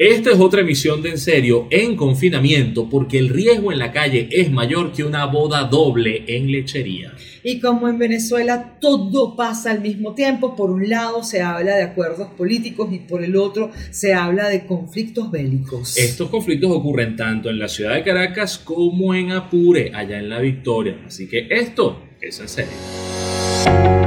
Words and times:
Esta 0.00 0.30
es 0.30 0.40
otra 0.40 0.62
emisión 0.62 1.02
de 1.02 1.10
En 1.10 1.18
Serio 1.18 1.66
en 1.68 1.94
confinamiento 1.94 2.88
porque 2.88 3.18
el 3.18 3.28
riesgo 3.28 3.70
en 3.70 3.78
la 3.78 3.92
calle 3.92 4.30
es 4.32 4.50
mayor 4.50 4.92
que 4.94 5.04
una 5.04 5.26
boda 5.26 5.64
doble 5.64 6.24
en 6.26 6.50
lechería. 6.50 7.12
Y 7.44 7.60
como 7.60 7.86
en 7.86 7.98
Venezuela 7.98 8.78
todo 8.80 9.36
pasa 9.36 9.72
al 9.72 9.82
mismo 9.82 10.14
tiempo, 10.14 10.56
por 10.56 10.70
un 10.70 10.88
lado 10.88 11.22
se 11.22 11.42
habla 11.42 11.76
de 11.76 11.82
acuerdos 11.82 12.28
políticos 12.28 12.88
y 12.90 13.00
por 13.00 13.22
el 13.22 13.36
otro 13.36 13.72
se 13.90 14.14
habla 14.14 14.48
de 14.48 14.64
conflictos 14.64 15.30
bélicos. 15.30 15.98
Estos 15.98 16.30
conflictos 16.30 16.70
ocurren 16.70 17.14
tanto 17.14 17.50
en 17.50 17.58
la 17.58 17.68
ciudad 17.68 17.92
de 17.92 18.02
Caracas 18.02 18.56
como 18.56 19.14
en 19.14 19.32
Apure, 19.32 19.92
allá 19.94 20.18
en 20.18 20.30
la 20.30 20.40
Victoria. 20.40 20.96
Así 21.06 21.28
que 21.28 21.46
esto 21.50 22.04
es 22.22 22.40
en 22.40 22.48
serio. 22.48 23.99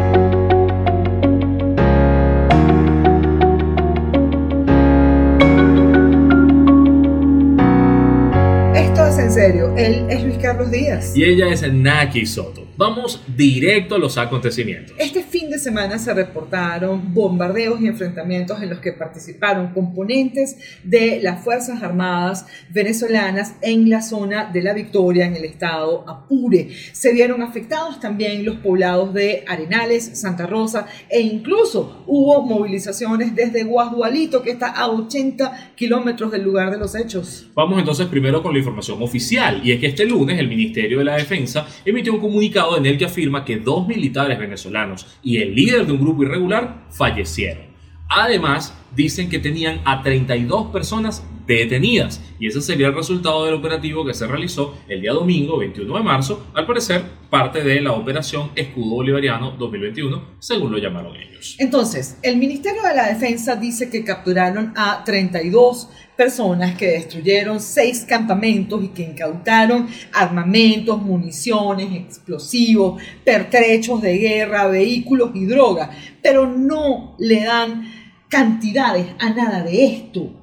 En 9.76 10.23
Carlos 10.54 10.70
Díaz. 10.70 11.18
Y 11.18 11.24
ella 11.24 11.48
es 11.48 11.64
Naki 11.74 12.28
Soto. 12.28 12.68
Vamos 12.78 13.24
directo 13.36 13.96
a 13.96 14.00
los 14.00 14.18
acontecimientos. 14.18 14.96
Este 15.00 15.24
fin 15.24 15.50
de 15.50 15.58
semana 15.60 15.98
se 16.00 16.14
reportaron 16.14 17.14
bombardeos 17.14 17.80
y 17.82 17.88
enfrentamientos 17.88 18.62
en 18.62 18.70
los 18.70 18.80
que 18.80 18.94
participaron 18.94 19.74
componentes 19.74 20.58
de 20.84 21.20
las 21.22 21.44
Fuerzas 21.44 21.82
Armadas 21.82 22.46
venezolanas 22.70 23.56
en 23.62 23.90
la 23.90 24.02
zona 24.02 24.50
de 24.52 24.62
la 24.64 24.74
Victoria, 24.74 25.26
en 25.26 25.36
el 25.36 25.46
estado 25.46 26.04
Apure. 26.08 26.70
Se 26.92 27.14
vieron 27.14 27.42
afectados 27.42 28.00
también 28.00 28.44
los 28.44 28.58
poblados 28.58 29.14
de 29.14 29.44
Arenales, 29.48 30.20
Santa 30.20 30.48
Rosa 30.48 30.88
e 31.10 31.22
incluso 31.22 32.04
hubo 32.08 32.44
movilizaciones 32.44 33.36
desde 33.36 33.64
Guasdualito, 33.64 34.42
que 34.42 34.52
está 34.52 34.68
a 34.68 34.88
80 34.88 35.74
kilómetros 35.76 36.32
del 36.32 36.44
lugar 36.44 36.72
de 36.72 36.78
los 36.78 36.96
hechos. 36.96 37.48
Vamos 37.54 37.80
entonces 37.80 38.08
primero 38.08 38.42
con 38.42 38.54
la 38.54 38.60
información 38.60 39.02
oficial, 39.02 39.62
y 39.64 39.72
es 39.72 39.80
que 39.80 39.88
este 39.88 40.06
lunes 40.06 40.40
el 40.44 40.50
Ministerio 40.50 41.00
de 41.00 41.06
la 41.06 41.16
Defensa 41.16 41.68
emitió 41.84 42.14
un 42.14 42.20
comunicado 42.20 42.78
en 42.78 42.86
el 42.86 42.98
que 42.98 43.06
afirma 43.06 43.44
que 43.44 43.58
dos 43.58 43.88
militares 43.88 44.38
venezolanos 44.38 45.08
y 45.24 45.38
el 45.38 45.56
líder 45.56 45.86
de 45.86 45.94
un 45.94 46.02
grupo 46.02 46.24
irregular 46.24 46.86
fallecieron. 46.92 47.74
Además, 48.10 48.78
dicen 48.96 49.30
que 49.30 49.40
tenían 49.40 49.82
a 49.86 50.04
32 50.04 50.68
personas 50.68 51.26
detenidas. 51.46 52.22
Y 52.40 52.48
ese 52.48 52.62
sería 52.62 52.88
el 52.88 52.96
resultado 52.96 53.46
del 53.46 53.56
operativo 53.56 54.06
que 54.06 54.14
se 54.14 54.28
realizó 54.28 54.76
el 54.88 55.02
día 55.02 55.14
domingo 55.14 55.58
21 55.58 55.98
de 55.98 56.04
marzo, 56.04 56.48
al 56.54 56.66
parecer 56.66 57.04
parte 57.30 57.64
de 57.64 57.82
la 57.82 57.94
operación 57.94 58.52
Escudo 58.56 58.96
Bolivariano 58.96 59.52
2021, 59.52 60.36
según 60.40 60.72
lo 60.72 60.78
llamaron 60.78 61.16
ellos. 61.16 61.56
Entonces, 61.60 62.18
el 62.22 62.38
Ministerio 62.38 62.82
de 62.84 62.96
la 62.96 63.08
Defensa 63.08 63.56
dice 63.56 63.90
que 63.90 64.04
capturaron 64.04 64.74
a 64.76 65.04
32 65.04 65.90
personas 66.16 66.78
que 66.78 66.92
destruyeron 66.92 67.60
seis 67.60 68.06
campamentos 68.08 68.84
y 68.84 68.90
que 68.90 69.04
incautaron 69.04 69.88
armamentos, 70.12 71.02
municiones, 71.02 71.92
explosivos, 71.92 73.02
pertrechos 73.24 74.02
de 74.02 74.18
guerra, 74.18 74.68
vehículos 74.68 75.32
y 75.34 75.46
droga, 75.46 75.90
pero 76.22 76.46
no 76.46 77.16
le 77.18 77.44
dan 77.44 77.92
cantidades 78.30 79.08
a 79.20 79.30
nada 79.32 79.64
de 79.64 79.86
esto 79.86 80.43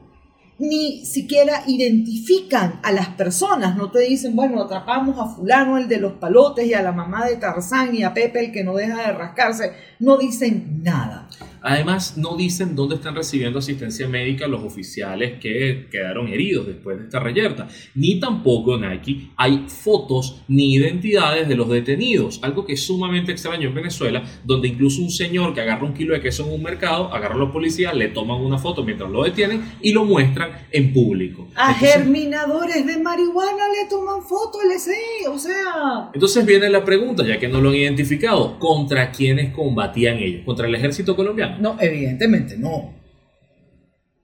ni 0.60 1.06
siquiera 1.06 1.62
identifican 1.66 2.80
a 2.82 2.92
las 2.92 3.08
personas, 3.08 3.76
no 3.76 3.90
te 3.90 4.00
dicen, 4.00 4.36
bueno, 4.36 4.62
atrapamos 4.62 5.18
a 5.18 5.34
fulano 5.34 5.78
el 5.78 5.88
de 5.88 5.98
los 5.98 6.12
palotes 6.12 6.66
y 6.66 6.74
a 6.74 6.82
la 6.82 6.92
mamá 6.92 7.24
de 7.24 7.36
Tarzán 7.36 7.94
y 7.94 8.02
a 8.02 8.12
Pepe 8.12 8.40
el 8.40 8.52
que 8.52 8.62
no 8.62 8.74
deja 8.74 9.06
de 9.06 9.12
rascarse, 9.12 9.72
no 9.98 10.18
dicen 10.18 10.82
nada. 10.82 11.28
Además, 11.62 12.16
no 12.16 12.36
dicen 12.36 12.74
dónde 12.74 12.96
están 12.96 13.14
recibiendo 13.14 13.58
asistencia 13.58 14.08
médica 14.08 14.46
los 14.46 14.62
oficiales 14.62 15.38
que 15.40 15.88
quedaron 15.90 16.28
heridos 16.28 16.66
después 16.66 16.98
de 16.98 17.04
esta 17.04 17.20
reyerta. 17.20 17.68
Ni 17.94 18.18
tampoco, 18.18 18.78
Nike, 18.78 19.30
hay 19.36 19.66
fotos 19.68 20.42
ni 20.48 20.74
identidades 20.74 21.48
de 21.48 21.56
los 21.56 21.68
detenidos. 21.68 22.40
Algo 22.42 22.64
que 22.64 22.74
es 22.74 22.86
sumamente 22.86 23.32
extraño 23.32 23.68
en 23.68 23.74
Venezuela, 23.74 24.22
donde 24.44 24.68
incluso 24.68 25.02
un 25.02 25.10
señor 25.10 25.54
que 25.54 25.60
agarra 25.60 25.84
un 25.84 25.94
kilo 25.94 26.14
de 26.14 26.20
queso 26.20 26.46
en 26.46 26.54
un 26.54 26.62
mercado, 26.62 27.12
agarra 27.12 27.34
a 27.34 27.38
los 27.38 27.50
policías, 27.50 27.94
le 27.94 28.08
toman 28.08 28.40
una 28.40 28.58
foto 28.58 28.82
mientras 28.82 29.10
lo 29.10 29.24
detienen 29.24 29.62
y 29.80 29.92
lo 29.92 30.04
muestran 30.04 30.50
en 30.70 30.92
público. 30.92 31.48
A 31.54 31.74
germinadores 31.74 32.86
de 32.86 32.98
marihuana 32.98 33.64
le 33.68 33.88
toman 33.88 34.22
fotos, 34.22 34.62
le 34.68 34.78
sé, 34.78 34.96
o 35.28 35.38
sea... 35.38 36.10
Entonces 36.12 36.44
viene 36.46 36.68
la 36.70 36.84
pregunta, 36.84 37.26
ya 37.26 37.38
que 37.38 37.48
no 37.48 37.60
lo 37.60 37.70
han 37.70 37.76
identificado, 37.76 38.58
¿contra 38.58 39.10
quiénes 39.10 39.52
combatían 39.52 40.18
ellos? 40.18 40.42
¿Contra 40.44 40.66
el 40.66 40.74
ejército 40.74 41.16
colombiano? 41.16 41.49
No, 41.58 41.76
evidentemente 41.80 42.56
no. 42.56 42.94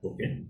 ¿Por 0.01 0.17
qué? 0.17 0.47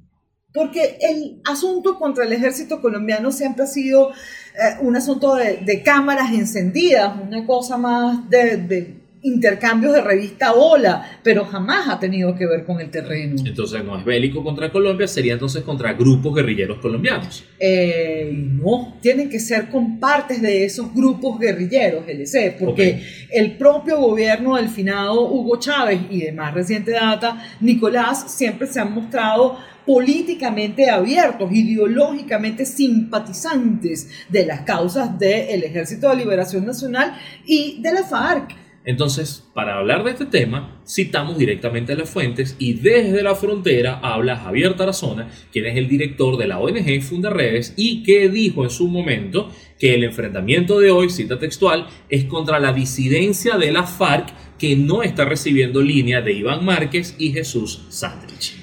Porque 0.53 0.99
el 1.01 1.43
asunto 1.45 1.99
contra 1.99 2.25
el 2.25 2.33
ejército 2.33 2.81
colombiano 2.81 3.31
siempre 3.31 3.65
ha 3.65 3.67
sido 3.67 4.11
eh, 4.11 4.77
un 4.81 4.97
asunto 4.97 5.35
de, 5.35 5.83
cámaras 5.85 6.33
encendidas, 6.33 7.15
una 7.21 7.47
cosa 7.47 7.77
más 7.77 8.29
de 8.31 8.96
intercambios 9.27 9.93
de 9.93 10.01
revista 10.01 10.53
Hola, 10.55 11.19
pero 11.23 11.45
jamás 11.45 11.89
ha 11.89 11.99
tenido 11.99 12.35
que 12.35 12.47
ver 12.47 12.65
con 12.65 12.81
el 12.81 12.91
terreno. 12.91 13.43
Entonces 13.45 13.85
no 13.85 13.99
es 13.99 14.05
bélico 14.05 14.43
contra 14.43 14.71
Colombia, 14.71 15.09
sería 15.09 15.35
entonces 15.35 15.63
contra 15.63 15.93
grupos 15.95 16.35
guerrilleros 16.35 16.79
colombianos. 16.79 17.45
Eh, 17.59 18.31
no, 18.33 18.99
tienen 19.01 19.29
que 19.29 19.41
ser 19.41 19.69
con 19.69 19.99
partes 19.99 20.41
de 20.41 20.65
esos 20.65 20.95
grupos 20.95 21.39
guerrilleros, 21.39 22.05
LC, 22.07 22.57
porque 22.59 23.03
el 23.31 23.57
propio 23.57 23.99
gobierno 23.99 24.57
del 24.57 24.69
finado 24.69 25.29
Hugo 25.29 25.59
Chávez 25.59 26.01
y 26.11 26.21
de 26.21 26.33
más 26.33 26.55
reciente 26.55 26.93
data, 26.93 27.43
Nicolás, 27.61 28.33
siempre 28.33 28.69
se 28.69 28.81
han 28.81 28.95
mostrado 28.95 29.59
políticamente 29.85 30.91
abiertos, 30.91 31.51
ideológicamente 31.53 32.67
simpatizantes 32.67 34.09
de 34.29 34.47
las 34.47 34.63
causas 34.63 35.19
del 35.19 35.63
Ejército 35.63 36.11
de 36.11 36.17
Liberación 36.17 36.67
Nacional 36.67 37.17
y 37.45 37.81
de 37.81 37.93
la 37.93 38.03
FARC. 38.03 38.66
Entonces, 38.87 39.45
para 39.53 39.79
hablar 39.79 40.05
de 40.05 40.13
este 40.13 40.27
tema, 40.27 40.81
citamos 40.87 41.37
directamente 41.37 41.93
a 41.93 41.97
las 41.97 42.09
fuentes 42.09 42.55
y 42.61 42.75
desde 42.75 43.25
la 43.25 43.35
frontera 43.35 43.99
habla 44.01 44.37
Javier 44.37 44.77
Tarazona, 44.77 45.29
quien 45.53 45.67
es 45.67 45.77
el 45.77 45.89
director 45.89 46.39
de 46.39 46.47
la 46.47 46.61
ONG 46.61 47.03
Fundaredes 47.03 47.75
y 47.77 48.05
que 48.05 48.29
dijo 48.29 48.63
en 48.63 48.71
su 48.71 48.87
momento 48.87 49.51
que 49.81 49.95
el 49.95 50.05
enfrentamiento 50.05 50.79
de 50.79 50.93
hoy, 50.93 51.11
cita 51.11 51.37
textual, 51.37 51.89
es 52.09 52.27
contra 52.27 52.61
la 52.61 52.73
disidencia 52.73 53.59
de 53.59 53.73
la 53.73 53.83
FARC 53.83 54.33
que 54.57 54.77
no 54.77 55.03
está 55.03 55.25
recibiendo 55.25 55.83
línea 55.83 56.23
de 56.23 56.33
Iván 56.33 56.65
Márquez 56.65 57.17
y 57.19 57.33
Jesús 57.33 57.87
Sandrich 57.89 58.56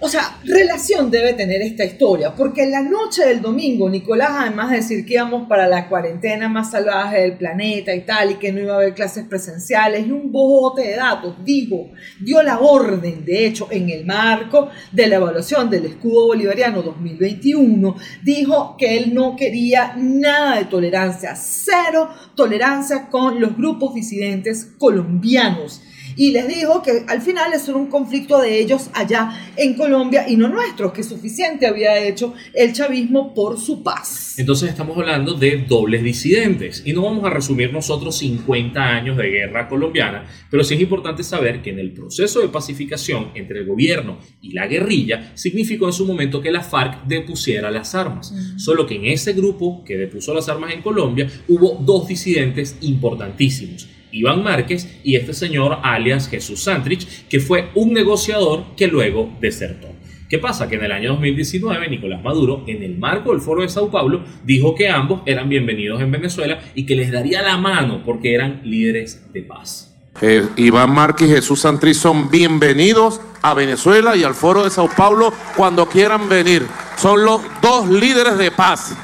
o 0.00 0.08
sea, 0.08 0.38
relación 0.44 1.10
debe 1.10 1.32
tener 1.34 1.62
esta 1.62 1.84
historia, 1.84 2.34
porque 2.34 2.64
en 2.64 2.72
la 2.72 2.82
noche 2.82 3.24
del 3.24 3.40
domingo, 3.40 3.88
Nicolás, 3.88 4.30
además 4.32 4.70
de 4.70 4.76
decir 4.76 5.06
que 5.06 5.14
íbamos 5.14 5.46
para 5.48 5.68
la 5.68 5.88
cuarentena 5.88 6.48
más 6.48 6.72
salvaje 6.72 7.20
del 7.20 7.36
planeta 7.36 7.94
y 7.94 8.00
tal, 8.00 8.32
y 8.32 8.34
que 8.34 8.52
no 8.52 8.60
iba 8.60 8.72
a 8.74 8.76
haber 8.76 8.94
clases 8.94 9.24
presenciales, 9.26 10.06
y 10.06 10.10
un 10.10 10.32
bojote 10.32 10.82
de 10.82 10.96
datos, 10.96 11.36
dijo, 11.44 11.90
dio 12.20 12.42
la 12.42 12.58
orden, 12.58 13.24
de 13.24 13.46
hecho, 13.46 13.68
en 13.70 13.90
el 13.90 14.04
marco 14.04 14.70
de 14.90 15.06
la 15.06 15.16
evaluación 15.16 15.70
del 15.70 15.86
escudo 15.86 16.26
bolivariano 16.26 16.82
2021, 16.82 17.96
dijo 18.24 18.76
que 18.76 18.96
él 18.96 19.14
no 19.14 19.36
quería 19.36 19.94
nada 19.96 20.58
de 20.58 20.64
tolerancia, 20.64 21.36
cero 21.36 22.08
tolerancia 22.34 23.08
con 23.08 23.40
los 23.40 23.56
grupos 23.56 23.94
disidentes 23.94 24.72
colombianos 24.78 25.82
y 26.16 26.30
les 26.30 26.48
dijo 26.48 26.82
que 26.82 27.04
al 27.06 27.22
final 27.22 27.52
es 27.52 27.68
un 27.68 27.86
conflicto 27.86 28.40
de 28.40 28.58
ellos 28.58 28.90
allá 28.92 29.52
en 29.56 29.74
Colombia 29.74 30.24
y 30.28 30.36
no 30.36 30.48
nuestro, 30.48 30.92
que 30.92 31.02
suficiente 31.02 31.66
había 31.66 31.98
hecho 31.98 32.34
el 32.54 32.72
chavismo 32.72 33.34
por 33.34 33.58
su 33.58 33.82
paz. 33.82 34.34
Entonces 34.38 34.70
estamos 34.70 34.96
hablando 34.96 35.34
de 35.34 35.64
dobles 35.68 36.02
disidentes. 36.02 36.82
Y 36.84 36.92
no 36.92 37.02
vamos 37.02 37.24
a 37.24 37.30
resumir 37.30 37.72
nosotros 37.72 38.16
50 38.18 38.80
años 38.80 39.16
de 39.16 39.28
guerra 39.28 39.68
colombiana, 39.68 40.24
pero 40.50 40.64
sí 40.64 40.74
es 40.74 40.80
importante 40.80 41.22
saber 41.22 41.62
que 41.62 41.70
en 41.70 41.78
el 41.78 41.92
proceso 41.92 42.40
de 42.40 42.48
pacificación 42.48 43.30
entre 43.34 43.60
el 43.60 43.66
gobierno 43.66 44.18
y 44.40 44.52
la 44.52 44.66
guerrilla 44.66 45.32
significó 45.34 45.86
en 45.86 45.92
su 45.92 46.06
momento 46.06 46.40
que 46.40 46.50
la 46.50 46.62
FARC 46.62 47.04
depusiera 47.04 47.70
las 47.70 47.94
armas, 47.94 48.34
solo 48.56 48.86
que 48.86 48.96
en 48.96 49.06
ese 49.06 49.32
grupo 49.32 49.82
que 49.84 49.96
depuso 49.96 50.34
las 50.34 50.48
armas 50.48 50.72
en 50.72 50.82
Colombia 50.82 51.28
hubo 51.48 51.78
dos 51.80 52.08
disidentes 52.08 52.76
importantísimos 52.80 53.88
Iván 54.12 54.42
Márquez 54.44 55.00
y 55.02 55.16
este 55.16 55.34
señor 55.34 55.78
alias 55.82 56.28
Jesús 56.28 56.62
Santrich, 56.62 57.26
que 57.28 57.40
fue 57.40 57.70
un 57.74 57.92
negociador 57.92 58.76
que 58.76 58.86
luego 58.86 59.32
desertó. 59.40 59.88
¿Qué 60.28 60.38
pasa? 60.38 60.66
Que 60.66 60.76
en 60.76 60.84
el 60.84 60.92
año 60.92 61.10
2019 61.10 61.90
Nicolás 61.90 62.22
Maduro, 62.22 62.64
en 62.66 62.82
el 62.82 62.96
marco 62.96 63.32
del 63.32 63.42
foro 63.42 63.60
de 63.60 63.68
Sao 63.68 63.90
Paulo, 63.90 64.24
dijo 64.44 64.74
que 64.74 64.88
ambos 64.88 65.20
eran 65.26 65.48
bienvenidos 65.50 66.00
en 66.00 66.10
Venezuela 66.10 66.58
y 66.74 66.86
que 66.86 66.96
les 66.96 67.12
daría 67.12 67.42
la 67.42 67.58
mano 67.58 68.02
porque 68.02 68.34
eran 68.34 68.62
líderes 68.64 69.30
de 69.32 69.42
paz. 69.42 69.94
Eh, 70.20 70.42
Iván 70.56 70.94
Márquez 70.94 71.28
y 71.28 71.32
Jesús 71.34 71.60
Santrich 71.60 71.96
son 71.96 72.30
bienvenidos 72.30 73.20
a 73.42 73.54
Venezuela 73.54 74.16
y 74.16 74.24
al 74.24 74.34
foro 74.34 74.64
de 74.64 74.70
Sao 74.70 74.88
Paulo 74.96 75.34
cuando 75.56 75.86
quieran 75.86 76.28
venir. 76.28 76.66
Son 76.96 77.24
los 77.24 77.42
dos 77.60 77.88
líderes 77.88 78.38
de 78.38 78.50
paz. 78.50 78.96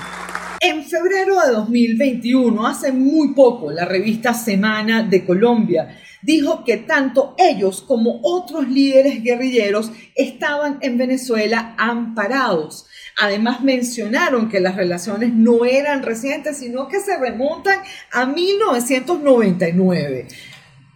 En 0.61 0.85
febrero 0.85 1.41
de 1.41 1.53
2021, 1.53 2.67
hace 2.67 2.91
muy 2.91 3.33
poco, 3.33 3.71
la 3.71 3.85
revista 3.85 4.35
Semana 4.35 5.05
de 5.05 5.25
Colombia 5.25 5.97
dijo 6.21 6.65
que 6.65 6.79
tanto 6.79 7.37
ellos 7.39 7.81
como 7.83 8.19
otros 8.25 8.69
líderes 8.69 9.23
guerrilleros 9.23 9.93
estaban 10.17 10.79
en 10.81 10.99
Venezuela 10.99 11.77
amparados. 11.79 12.87
Además 13.21 13.63
mencionaron 13.63 14.49
que 14.49 14.59
las 14.59 14.75
relaciones 14.75 15.33
no 15.33 15.65
eran 15.65 16.03
recientes, 16.03 16.59
sino 16.59 16.89
que 16.89 16.99
se 16.99 17.17
remontan 17.17 17.79
a 18.11 18.27
1999. 18.27 20.27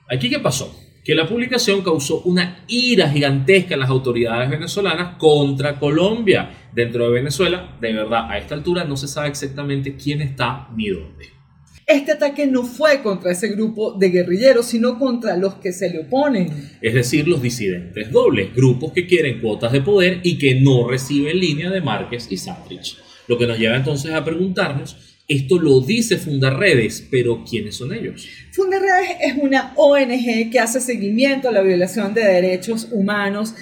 ¿Aquí 0.09 0.29
qué 0.29 0.41
pasó? 0.41 0.82
Que 1.05 1.15
la 1.15 1.29
publicación 1.29 1.83
causó 1.83 2.23
una 2.23 2.65
ira 2.69 3.09
gigantesca 3.11 3.75
en 3.75 3.81
las 3.81 3.91
autoridades 3.91 4.49
venezolanas 4.49 5.17
contra 5.17 5.79
Colombia. 5.79 6.69
Dentro 6.73 7.07
de 7.07 7.13
Venezuela, 7.13 7.77
de 7.81 7.93
verdad, 7.93 8.31
a 8.31 8.39
esta 8.39 8.55
altura 8.55 8.85
no 8.85 8.97
se 8.97 9.09
sabe 9.09 9.29
exactamente 9.29 9.97
quién 9.97 10.21
está 10.21 10.69
ni 10.77 10.91
dónde. 10.91 11.27
Este 11.87 12.13
ataque 12.13 12.47
no 12.47 12.63
fue 12.63 13.03
contra 13.03 13.33
ese 13.33 13.49
grupo 13.49 13.93
de 13.93 14.11
guerrilleros, 14.11 14.67
sino 14.67 14.99
contra 14.99 15.37
los 15.37 15.55
que 15.57 15.73
se 15.73 15.91
le 15.91 16.01
oponen. 16.01 16.49
Es 16.81 16.95
decir, 16.95 17.27
los 17.27 17.43
disidentes 17.43 18.11
dobles, 18.13 18.55
grupos 18.55 18.93
que 18.93 19.07
quieren 19.07 19.41
cuotas 19.41 19.73
de 19.73 19.81
poder 19.81 20.21
y 20.23 20.39
que 20.39 20.61
no 20.61 20.89
reciben 20.89 21.39
línea 21.39 21.71
de 21.71 21.81
Márquez 21.81 22.29
y 22.31 22.37
Santrich. 22.37 22.97
Lo 23.27 23.37
que 23.37 23.47
nos 23.47 23.59
lleva 23.59 23.77
entonces 23.77 24.13
a 24.13 24.25
preguntarnos, 24.25 25.12
esto 25.33 25.59
lo 25.59 25.81
dice 25.81 26.19
Fundarredes, 26.19 27.07
pero 27.11 27.45
¿quiénes 27.49 27.77
son 27.77 27.93
ellos? 27.93 28.29
Fundarredes 28.53 29.17
es 29.21 29.35
una 29.41 29.73
ONG 29.77 30.51
que 30.51 30.59
hace 30.59 30.81
seguimiento 30.81 31.49
a 31.49 31.53
la 31.53 31.63
violación 31.63 32.15
de 32.15 32.23
derechos 32.23 32.89
humanos 32.91 33.55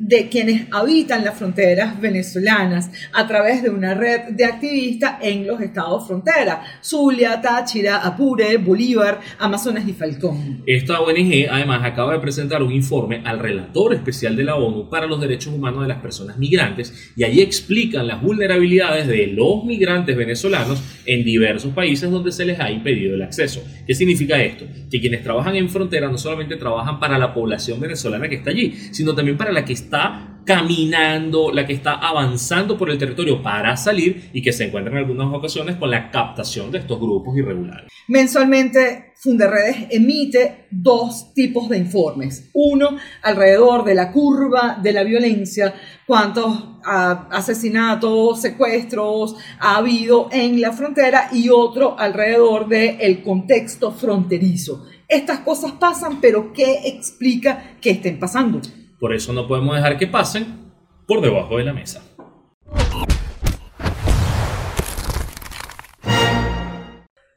de 0.00 0.28
quienes 0.28 0.66
habitan 0.72 1.24
las 1.24 1.36
fronteras 1.36 2.00
venezolanas 2.00 2.90
a 3.12 3.28
través 3.28 3.62
de 3.62 3.68
una 3.68 3.94
red 3.94 4.30
de 4.30 4.46
activistas 4.46 5.16
en 5.20 5.46
los 5.46 5.60
estados 5.60 6.06
frontera, 6.06 6.62
Zulia, 6.82 7.40
Táchira, 7.40 7.98
Apure, 7.98 8.56
Bolívar, 8.56 9.20
Amazonas 9.38 9.86
y 9.86 9.92
Falcón. 9.92 10.62
Esta 10.66 11.00
ONG 11.00 11.48
además 11.50 11.84
acaba 11.84 12.14
de 12.14 12.20
presentar 12.20 12.62
un 12.62 12.72
informe 12.72 13.20
al 13.24 13.38
relator 13.38 13.92
especial 13.92 14.34
de 14.36 14.44
la 14.44 14.56
ONU 14.56 14.88
para 14.88 15.06
los 15.06 15.20
derechos 15.20 15.52
humanos 15.52 15.82
de 15.82 15.88
las 15.88 15.98
personas 15.98 16.38
migrantes 16.38 17.12
y 17.14 17.24
allí 17.24 17.42
explican 17.42 18.06
las 18.06 18.22
vulnerabilidades 18.22 19.06
de 19.06 19.26
los 19.26 19.64
migrantes 19.64 20.16
venezolanos 20.16 20.82
en 21.04 21.24
diversos 21.24 21.74
países 21.74 22.10
donde 22.10 22.32
se 22.32 22.46
les 22.46 22.58
ha 22.58 22.70
impedido 22.70 23.14
el 23.14 23.22
acceso. 23.22 23.62
¿Qué 23.86 23.94
significa 23.94 24.42
esto? 24.42 24.64
Que 24.90 25.00
quienes 25.00 25.22
trabajan 25.22 25.56
en 25.56 25.68
frontera 25.68 26.08
no 26.08 26.16
solamente 26.16 26.56
trabajan 26.56 26.98
para 26.98 27.18
la 27.18 27.34
población 27.34 27.78
venezolana 27.80 28.28
que 28.28 28.36
está 28.36 28.50
allí, 28.50 28.72
sino 28.92 29.14
también 29.14 29.36
para 29.36 29.52
la 29.52 29.64
que 29.64 29.74
está 29.74 29.89
está 29.90 30.42
caminando, 30.44 31.52
la 31.52 31.66
que 31.66 31.72
está 31.72 31.94
avanzando 31.94 32.78
por 32.78 32.90
el 32.90 32.98
territorio 32.98 33.42
para 33.42 33.76
salir 33.76 34.30
y 34.32 34.40
que 34.40 34.52
se 34.52 34.64
encuentra 34.64 34.92
en 34.92 34.98
algunas 34.98 35.32
ocasiones 35.32 35.76
con 35.76 35.90
la 35.90 36.10
captación 36.10 36.70
de 36.70 36.78
estos 36.78 36.98
grupos 36.98 37.36
irregulares. 37.36 37.90
Mensualmente, 38.08 39.12
Funderredes 39.16 39.88
emite 39.90 40.66
dos 40.70 41.34
tipos 41.34 41.68
de 41.68 41.78
informes. 41.78 42.48
Uno, 42.54 42.96
alrededor 43.22 43.84
de 43.84 43.94
la 43.94 44.10
curva 44.12 44.78
de 44.82 44.92
la 44.92 45.04
violencia, 45.04 45.74
cuántos 46.06 46.80
ah, 46.84 47.28
asesinatos, 47.30 48.40
secuestros 48.40 49.36
ha 49.58 49.76
habido 49.76 50.28
en 50.32 50.60
la 50.60 50.72
frontera 50.72 51.28
y 51.32 51.48
otro 51.50 51.98
alrededor 51.98 52.66
del 52.66 52.96
el 53.00 53.22
contexto 53.22 53.92
fronterizo. 53.92 54.86
Estas 55.06 55.40
cosas 55.40 55.72
pasan, 55.72 56.20
pero 56.20 56.52
¿qué 56.52 56.80
explica 56.86 57.76
que 57.80 57.90
estén 57.90 58.18
pasando? 58.18 58.60
Por 59.00 59.14
eso 59.14 59.32
no 59.32 59.48
podemos 59.48 59.74
dejar 59.74 59.96
que 59.96 60.06
pasen 60.06 60.72
por 61.06 61.22
debajo 61.22 61.56
de 61.56 61.64
la 61.64 61.72
mesa. 61.72 62.04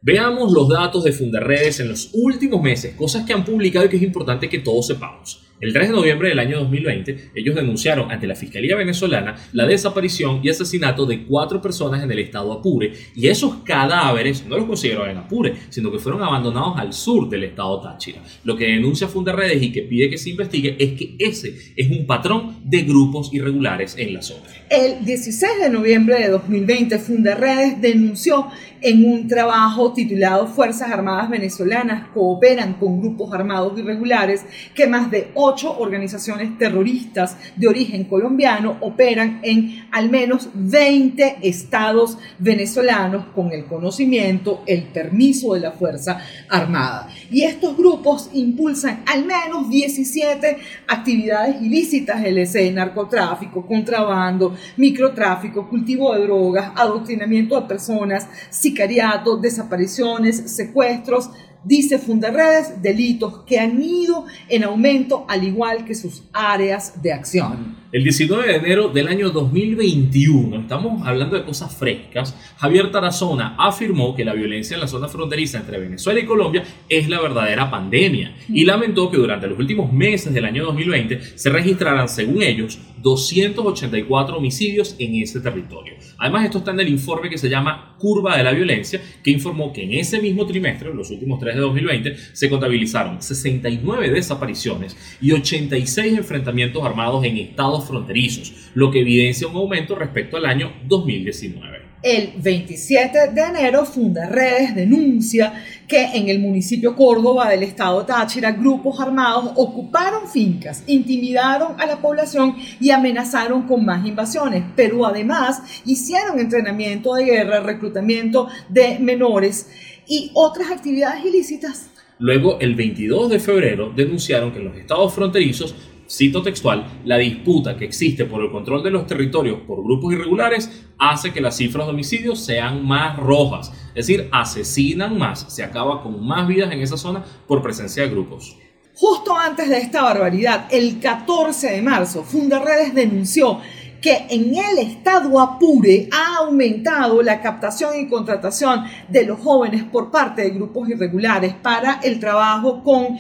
Veamos 0.01 0.51
los 0.51 0.68
datos 0.68 1.06
de 1.06 1.13
Fundarredes 1.13 1.80
en 1.80 1.88
los 1.88 2.10
últimos 2.13 2.62
meses, 2.62 2.94
cosas 2.95 3.25
que 3.25 3.31
han 3.31 3.45
publicado 3.45 3.86
y 3.86 3.89
que 3.89 3.95
es 3.95 4.04
importante 4.04 4.50
que 4.50 4.60
todos 4.60 4.88
sepamos. 4.88 5.42
El 5.63 5.71
3 5.71 5.88
de 5.88 5.94
noviembre 5.94 6.27
del 6.27 6.39
año 6.39 6.60
2020, 6.60 7.31
ellos 7.36 7.56
denunciaron 7.56 8.12
ante 8.12 8.27
la 8.27 8.36
Fiscalía 8.36 8.75
venezolana 8.75 9.33
la 9.54 9.65
desaparición 9.65 10.42
y 10.44 10.50
asesinato 10.50 11.06
de 11.06 11.24
cuatro 11.24 11.62
personas 11.62 12.04
en 12.04 12.12
el 12.12 12.19
estado 12.19 12.51
Apure 12.51 12.92
y 13.15 13.27
esos 13.27 13.63
cadáveres 13.63 14.45
no 14.45 14.57
los 14.57 14.65
consiguieron 14.65 15.10
en 15.10 15.19
Apure, 15.19 15.54
sino 15.69 15.89
que 15.89 16.00
fueron 16.00 16.21
abandonados 16.21 16.77
al 16.77 16.92
sur 16.92 17.30
del 17.30 17.45
estado 17.45 17.80
Táchira. 17.80 18.21
Lo 18.44 18.57
que 18.57 18.65
denuncia 18.65 19.07
Fundarredes 19.07 19.63
y 19.63 19.71
que 19.71 19.83
pide 19.83 20.10
que 20.10 20.18
se 20.18 20.31
investigue 20.31 20.75
es 20.77 21.00
que 21.00 21.15
ese 21.18 21.56
es 21.77 21.89
un 21.89 22.06
patrón 22.06 22.57
de 22.66 22.81
grupos 22.81 23.33
irregulares 23.33 23.95
en 23.98 24.16
la 24.16 24.21
zona. 24.21 24.44
El 24.69 25.06
16 25.06 25.62
de 25.62 25.69
noviembre 25.69 26.19
de 26.19 26.27
2020, 26.27 27.00
Fundarredes 27.00 27.80
denunció 27.80 28.48
en 28.83 29.06
un 29.06 29.30
trabajo 29.30 29.94
titulado 29.94 30.45
Fuerzas 30.45 30.92
Armadas 30.92 31.30
Venezolanas 31.30 32.09
cooperan 32.09 32.74
con 32.74 33.00
grupos 33.00 33.33
armados 33.33 33.80
irregulares 33.80 34.45
que 34.75 34.88
más 34.88 35.09
de 35.09 35.30
ocho 35.53 35.77
organizaciones 35.77 36.57
terroristas 36.57 37.38
de 37.55 37.67
origen 37.67 38.05
colombiano 38.05 38.77
operan 38.81 39.39
en 39.44 39.85
al 39.91 40.09
menos 40.09 40.50
20 40.53 41.38
estados 41.44 42.17
venezolanos 42.39 43.25
con 43.35 43.51
el 43.51 43.65
conocimiento, 43.65 44.63
el 44.65 44.83
permiso 44.83 45.53
de 45.53 45.59
la 45.59 45.71
Fuerza 45.71 46.19
Armada. 46.50 47.07
Y 47.29 47.44
estos 47.44 47.77
grupos 47.77 48.29
impulsan 48.33 49.03
al 49.05 49.25
menos 49.25 49.69
17 49.69 50.57
actividades 50.88 51.61
ilícitas 51.61 52.23
LC, 52.23 52.71
narcotráfico, 52.71 53.65
contrabando, 53.65 54.56
microtráfico, 54.77 55.69
cultivo 55.69 56.13
de 56.13 56.23
drogas, 56.23 56.71
adoctrinamiento 56.75 57.59
de 57.59 57.67
personas, 57.67 58.27
sicariato, 58.49 59.38
desapariciones, 59.38 60.56
secuestros, 60.56 61.29
dice 61.63 62.00
Fundarredes, 62.00 62.81
delitos 62.81 63.44
que 63.45 63.60
han 63.60 63.81
ido 63.81 64.25
en 64.50 64.63
aumento 64.63 65.25
al 65.27 65.44
igual 65.44 65.86
que 65.86 65.95
sus 65.95 66.24
áreas 66.33 67.01
de 67.01 67.13
acción. 67.13 67.82
El 67.94 68.04
19 68.04 68.48
de 68.48 68.56
enero 68.56 68.88
del 68.88 69.07
año 69.07 69.30
2021, 69.30 70.62
estamos 70.62 71.06
hablando 71.06 71.36
de 71.36 71.44
cosas 71.44 71.78
frescas, 71.78 72.36
Javier 72.57 72.90
Tarazona 72.90 73.56
afirmó 73.56 74.16
que 74.16 74.25
la 74.25 74.34
violencia 74.34 74.74
en 74.74 74.81
la 74.81 74.88
zona 74.88 75.07
fronteriza 75.07 75.60
entre 75.60 75.78
Venezuela 75.78 76.19
y 76.19 76.25
Colombia 76.25 76.63
es 76.90 77.07
la 77.07 77.22
verdadera 77.22 77.69
pandemia 77.69 78.36
y 78.50 78.66
lamentó 78.66 79.12
que 79.12 79.18
durante 79.18 79.45
los 79.45 79.60
últimos 79.60 79.94
meses 79.94 80.34
del 80.34 80.45
año 80.45 80.66
2020 80.66 81.38
se 81.38 81.50
registraran, 81.51 82.10
según 82.10 82.42
ellos, 82.42 82.80
284 83.04 84.38
homicidios 84.38 84.95
en 84.98 85.16
ese 85.22 85.42
territorio. 85.42 85.94
Además, 86.18 86.45
esto 86.45 86.60
está 86.60 86.72
en 86.72 86.80
el 86.80 86.88
informe 86.88 87.30
que 87.30 87.38
se 87.38 87.50
llama 87.50 87.95
Curva 88.00 88.38
de 88.38 88.44
la 88.44 88.54
Violencia, 88.54 89.01
que 89.22 89.30
informó 89.30 89.72
que 89.74 89.84
en 89.84 89.94
ese 89.94 90.22
mismo 90.22 90.48
trimestre, 90.48 90.94
los 90.94 91.12
últimos 91.12 91.40
tres 91.40 91.56
de 91.56 91.62
2020, 91.62 92.16
se 92.31 92.50
contabilizaron 92.50 93.22
69 93.22 94.10
desapariciones 94.10 94.98
y 95.22 95.31
86 95.34 96.18
enfrentamientos 96.18 96.84
armados 96.84 97.24
en 97.25 97.38
estados 97.38 97.82
fronterizos, 97.83 98.71
lo 98.74 98.91
que 98.91 99.01
evidencia 99.01 99.47
un 99.47 99.56
aumento 99.56 99.95
respecto 99.95 100.38
al 100.38 100.45
año 100.45 100.71
2019. 100.88 101.94
El 102.04 102.33
27 102.35 103.31
de 103.31 103.42
enero, 103.42 103.85
Fundarredes 103.85 104.75
denuncia 104.75 105.54
que 105.87 106.04
en 106.04 106.28
el 106.28 106.40
municipio 106.40 106.97
Córdoba 106.97 107.47
del 107.47 107.63
estado 107.63 108.06
Táchira, 108.06 108.52
grupos 108.52 108.99
armados 108.99 109.54
ocuparon 109.56 110.28
fincas, 110.28 110.83
intimidaron 110.87 111.80
a 111.80 111.85
la 111.85 112.02
población 112.02 112.57
y 112.81 112.90
amenazaron 112.90 113.61
con 113.63 113.85
más 113.85 114.06
invasiones, 114.06 114.66
pero 114.75 115.06
además 115.06 115.61
hicieron 115.85 116.42
entrenamiento 116.42 117.13
de 117.13 117.23
guerra, 117.23 117.61
reclutamiento 117.61 118.49
de 118.68 118.99
menores 118.99 119.69
y 120.06 120.30
otras 120.33 120.71
actividades 120.71 121.23
ilícitas. 121.23 121.90
Luego, 122.19 122.59
el 122.59 122.75
22 122.75 123.30
de 123.30 123.40
febrero, 123.40 123.94
denunciaron 123.95 124.52
que 124.52 124.59
en 124.59 124.66
los 124.66 124.78
estados 124.78 125.13
fronterizos 125.13 125.73
cito 126.10 126.42
textual, 126.42 127.02
la 127.06 127.18
disputa 127.18 127.78
que 127.78 127.86
existe 127.86 128.26
por 128.26 128.44
el 128.44 128.52
control 128.52 128.83
de 128.83 128.92
los 128.92 129.07
territorios 129.07 129.62
por 129.68 129.83
grupos 129.83 130.14
irregulares 130.14 130.86
hace 130.98 131.33
que 131.33 131.42
las 131.42 131.57
cifras 131.57 131.88
de 131.88 131.94
homicidios 131.94 132.40
sean 132.40 132.86
más 132.86 133.18
rojas, 133.18 133.72
es 133.95 134.07
decir, 134.07 134.30
asesinan 134.31 135.18
más, 135.18 135.45
se 135.54 135.64
acaba 135.64 136.02
con 136.02 136.26
más 136.26 136.48
vidas 136.48 136.72
en 136.72 136.81
esa 136.81 136.98
zona 136.98 137.24
por 137.48 137.62
presencia 137.62 138.04
de 138.04 138.10
grupos. 138.10 138.57
Justo 138.95 139.36
antes 139.36 139.69
de 139.69 139.80
esta 139.80 140.04
barbaridad, 140.04 140.68
el 140.69 141.00
14 141.00 141.72
de 141.72 141.81
marzo, 141.81 142.24
Fundarredes 142.24 142.94
denunció 142.94 143.60
que 144.04 144.28
en 144.30 144.54
el 144.54 144.80
estado 144.80 145.40
Apure 145.40 146.10
ha 146.12 146.40
aumentado 146.40 147.24
la 147.24 147.42
captación 147.42 147.98
y 147.98 148.10
contratación 148.10 148.83
de 149.07 149.26
los 149.26 149.40
jóvenes 149.40 149.83
por 149.86 150.12
parte 150.12 150.42
de 150.42 150.50
grupos 150.50 150.90
irregulares 150.90 151.54
para 151.54 152.02
el 152.04 152.19
trabajo 152.19 152.83
con 152.83 153.18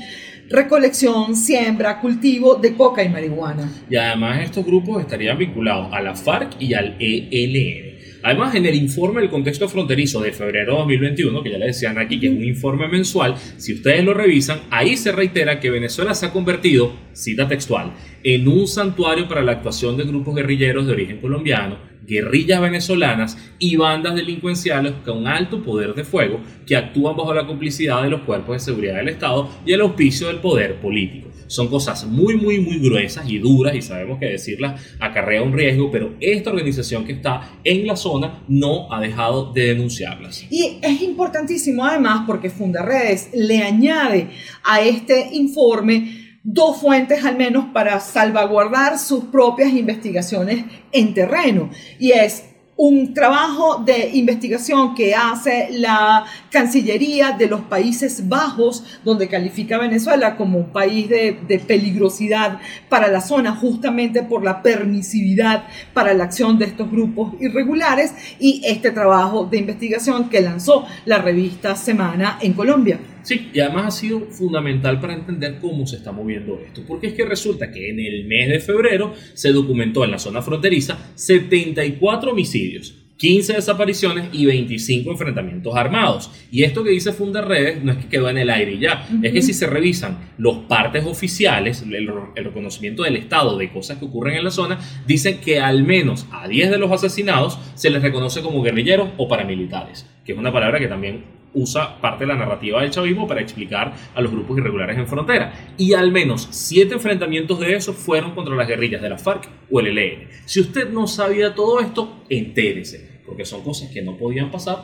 recolección, 0.53 1.35
siembra, 1.35 1.99
cultivo 1.99 2.53
de 2.55 2.75
coca 2.75 3.03
y 3.03 3.09
marihuana. 3.09 3.71
Y 3.89 3.95
además 3.95 4.39
estos 4.43 4.63
grupos 4.63 5.01
estarían 5.01 5.35
vinculados 5.35 5.91
a 5.91 5.99
la 5.99 6.15
FARC 6.15 6.61
y 6.61 6.75
al 6.75 6.95
ELN. 6.99 7.93
Además, 8.21 8.53
en 8.55 8.67
el 8.67 8.75
informe 8.75 9.19
del 9.19 9.31
contexto 9.31 9.67
fronterizo 9.67 10.21
de 10.21 10.31
febrero 10.31 10.73
de 10.73 10.79
2021, 10.79 11.43
que 11.43 11.51
ya 11.51 11.57
le 11.57 11.65
decían 11.65 11.97
aquí 11.97 12.19
que 12.19 12.27
es 12.27 12.33
un 12.33 12.43
informe 12.43 12.87
mensual, 12.87 13.35
si 13.57 13.73
ustedes 13.73 14.05
lo 14.05 14.13
revisan, 14.13 14.61
ahí 14.69 14.95
se 14.95 15.11
reitera 15.11 15.59
que 15.59 15.71
Venezuela 15.71 16.13
se 16.13 16.27
ha 16.27 16.31
convertido, 16.31 16.93
cita 17.13 17.47
textual, 17.47 17.91
en 18.23 18.47
un 18.47 18.67
santuario 18.67 19.27
para 19.27 19.41
la 19.41 19.53
actuación 19.53 19.97
de 19.97 20.03
grupos 20.03 20.35
guerrilleros 20.35 20.85
de 20.85 20.93
origen 20.93 21.19
colombiano 21.19 21.92
guerrillas 22.05 22.61
venezolanas 22.61 23.37
y 23.59 23.75
bandas 23.75 24.15
delincuenciales 24.15 24.93
con 25.05 25.27
alto 25.27 25.63
poder 25.63 25.93
de 25.93 26.03
fuego 26.03 26.39
que 26.65 26.75
actúan 26.75 27.15
bajo 27.15 27.33
la 27.33 27.47
complicidad 27.47 28.03
de 28.03 28.09
los 28.09 28.21
cuerpos 28.21 28.55
de 28.55 28.59
seguridad 28.59 28.95
del 28.95 29.09
Estado 29.09 29.49
y 29.65 29.73
el 29.73 29.81
auspicio 29.81 30.27
del 30.27 30.37
poder 30.37 30.79
político. 30.79 31.29
Son 31.47 31.67
cosas 31.67 32.05
muy, 32.05 32.35
muy, 32.35 32.59
muy 32.59 32.79
gruesas 32.79 33.29
y 33.29 33.37
duras 33.37 33.75
y 33.75 33.81
sabemos 33.81 34.19
que 34.19 34.25
decirlas 34.25 34.81
acarrea 34.99 35.43
un 35.43 35.53
riesgo, 35.53 35.91
pero 35.91 36.15
esta 36.19 36.49
organización 36.49 37.05
que 37.05 37.13
está 37.13 37.59
en 37.63 37.85
la 37.85 37.95
zona 37.95 38.43
no 38.47 38.91
ha 38.91 38.99
dejado 38.99 39.51
de 39.53 39.65
denunciarlas. 39.65 40.45
Y 40.49 40.79
es 40.81 41.01
importantísimo 41.01 41.85
además 41.85 42.23
porque 42.25 42.49
Fundaredes 42.49 43.29
le 43.33 43.61
añade 43.61 44.29
a 44.63 44.81
este 44.81 45.29
informe 45.33 46.22
dos 46.43 46.77
fuentes 46.77 47.23
al 47.23 47.37
menos 47.37 47.65
para 47.73 47.99
salvaguardar 47.99 48.99
sus 48.99 49.25
propias 49.25 49.71
investigaciones 49.71 50.65
en 50.91 51.13
terreno. 51.13 51.69
Y 51.99 52.11
es 52.11 52.43
un 52.75 53.13
trabajo 53.13 53.83
de 53.85 54.09
investigación 54.13 54.95
que 54.95 55.13
hace 55.13 55.69
la 55.71 56.25
Cancillería 56.49 57.31
de 57.31 57.47
los 57.47 57.61
Países 57.61 58.27
Bajos, 58.27 58.83
donde 59.05 59.29
califica 59.29 59.75
a 59.75 59.79
Venezuela 59.79 60.35
como 60.35 60.57
un 60.57 60.71
país 60.71 61.07
de, 61.07 61.39
de, 61.47 61.59
peligrosidad 61.59 62.59
para 62.89 63.09
la 63.09 63.21
zona, 63.21 63.55
justamente 63.55 64.23
por 64.23 64.43
la 64.43 64.63
permisividad 64.63 65.65
para 65.93 66.13
la 66.13 66.23
acción 66.23 66.57
de 66.57 66.65
estos 66.65 66.89
grupos 66.89 67.33
irregulares, 67.39 68.13
y 68.39 68.61
este 68.65 68.91
trabajo 68.91 69.45
de 69.45 69.59
investigación 69.59 70.29
que 70.29 70.41
lanzó 70.41 70.85
la 71.05 71.19
revista 71.19 71.75
Semana 71.75 72.39
en 72.41 72.53
Colombia. 72.53 72.99
Sí, 73.23 73.49
y 73.53 73.59
además 73.61 73.85
ha 73.85 73.91
sido 73.91 74.19
fundamental 74.29 74.99
para 74.99 75.13
entender 75.13 75.57
cómo 75.61 75.87
se 75.87 75.95
está 75.95 76.11
moviendo 76.11 76.59
esto, 76.59 76.83
porque 76.85 77.07
es 77.07 77.13
que 77.13 77.25
resulta 77.25 77.71
que 77.71 77.89
en 77.89 77.99
el 77.99 78.25
mes 78.25 78.49
de 78.49 78.59
febrero 78.59 79.13
se 79.33 79.53
documentó 79.53 80.03
en 80.03 80.11
la 80.11 80.19
zona 80.19 80.41
fronteriza 80.41 81.11
74 81.15 82.31
homicidios, 82.31 82.95
15 83.15 83.53
desapariciones 83.53 84.27
y 84.33 84.45
25 84.45 85.11
enfrentamientos 85.11 85.73
armados. 85.73 86.29
Y 86.51 86.63
esto 86.63 86.83
que 86.83 86.89
dice 86.89 87.13
Fundaredes 87.13 87.81
no 87.81 87.93
es 87.93 87.99
que 87.99 88.09
quedó 88.09 88.29
en 88.29 88.37
el 88.37 88.49
aire 88.49 88.77
ya, 88.77 89.07
es 89.21 89.31
que 89.31 89.41
si 89.41 89.53
se 89.53 89.67
revisan 89.67 90.33
los 90.37 90.57
partes 90.65 91.05
oficiales, 91.05 91.81
el, 91.83 91.95
el, 91.95 92.43
reconocimiento 92.43 93.03
del 93.03 93.15
Estado 93.15 93.57
de 93.57 93.71
cosas 93.71 93.99
que 93.99 94.05
ocurren 94.05 94.35
en 94.35 94.43
la 94.43 94.51
zona, 94.51 94.79
dicen 95.07 95.39
que 95.39 95.61
al 95.61 95.83
menos 95.83 96.25
a 96.33 96.49
10 96.49 96.71
de 96.71 96.77
los 96.77 96.91
asesinados 96.91 97.57
se 97.75 97.89
les 97.89 98.01
reconoce 98.01 98.41
como 98.41 98.61
guerrilleros 98.61 99.11
o 99.15 99.29
paramilitares, 99.29 100.05
que 100.25 100.33
es 100.33 100.37
una 100.37 100.51
palabra 100.51 100.79
que 100.79 100.87
también 100.87 101.42
usa 101.53 101.99
parte 102.01 102.23
de 102.23 102.27
la 102.27 102.35
narrativa 102.35 102.81
del 102.81 102.91
chavismo 102.91 103.27
para 103.27 103.41
explicar 103.41 103.93
a 104.13 104.21
los 104.21 104.31
grupos 104.31 104.57
irregulares 104.57 104.97
en 104.97 105.07
frontera. 105.07 105.53
Y 105.77 105.93
al 105.93 106.11
menos 106.11 106.47
siete 106.51 106.95
enfrentamientos 106.95 107.59
de 107.59 107.75
esos 107.75 107.95
fueron 107.95 108.35
contra 108.35 108.55
las 108.55 108.67
guerrillas 108.67 109.01
de 109.01 109.09
la 109.09 109.17
FARC 109.17 109.49
o 109.71 109.79
el 109.79 109.97
ELN. 109.97 110.27
Si 110.45 110.59
usted 110.59 110.89
no 110.89 111.07
sabía 111.07 111.53
todo 111.53 111.79
esto, 111.79 112.23
entérese, 112.29 113.21
porque 113.25 113.45
son 113.45 113.63
cosas 113.63 113.89
que 113.91 114.01
no 114.01 114.17
podían 114.17 114.51
pasar. 114.51 114.83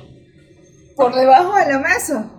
Por 0.96 1.16
debajo 1.16 1.56
de 1.56 1.72
la 1.72 1.80
mesa. 1.80 2.32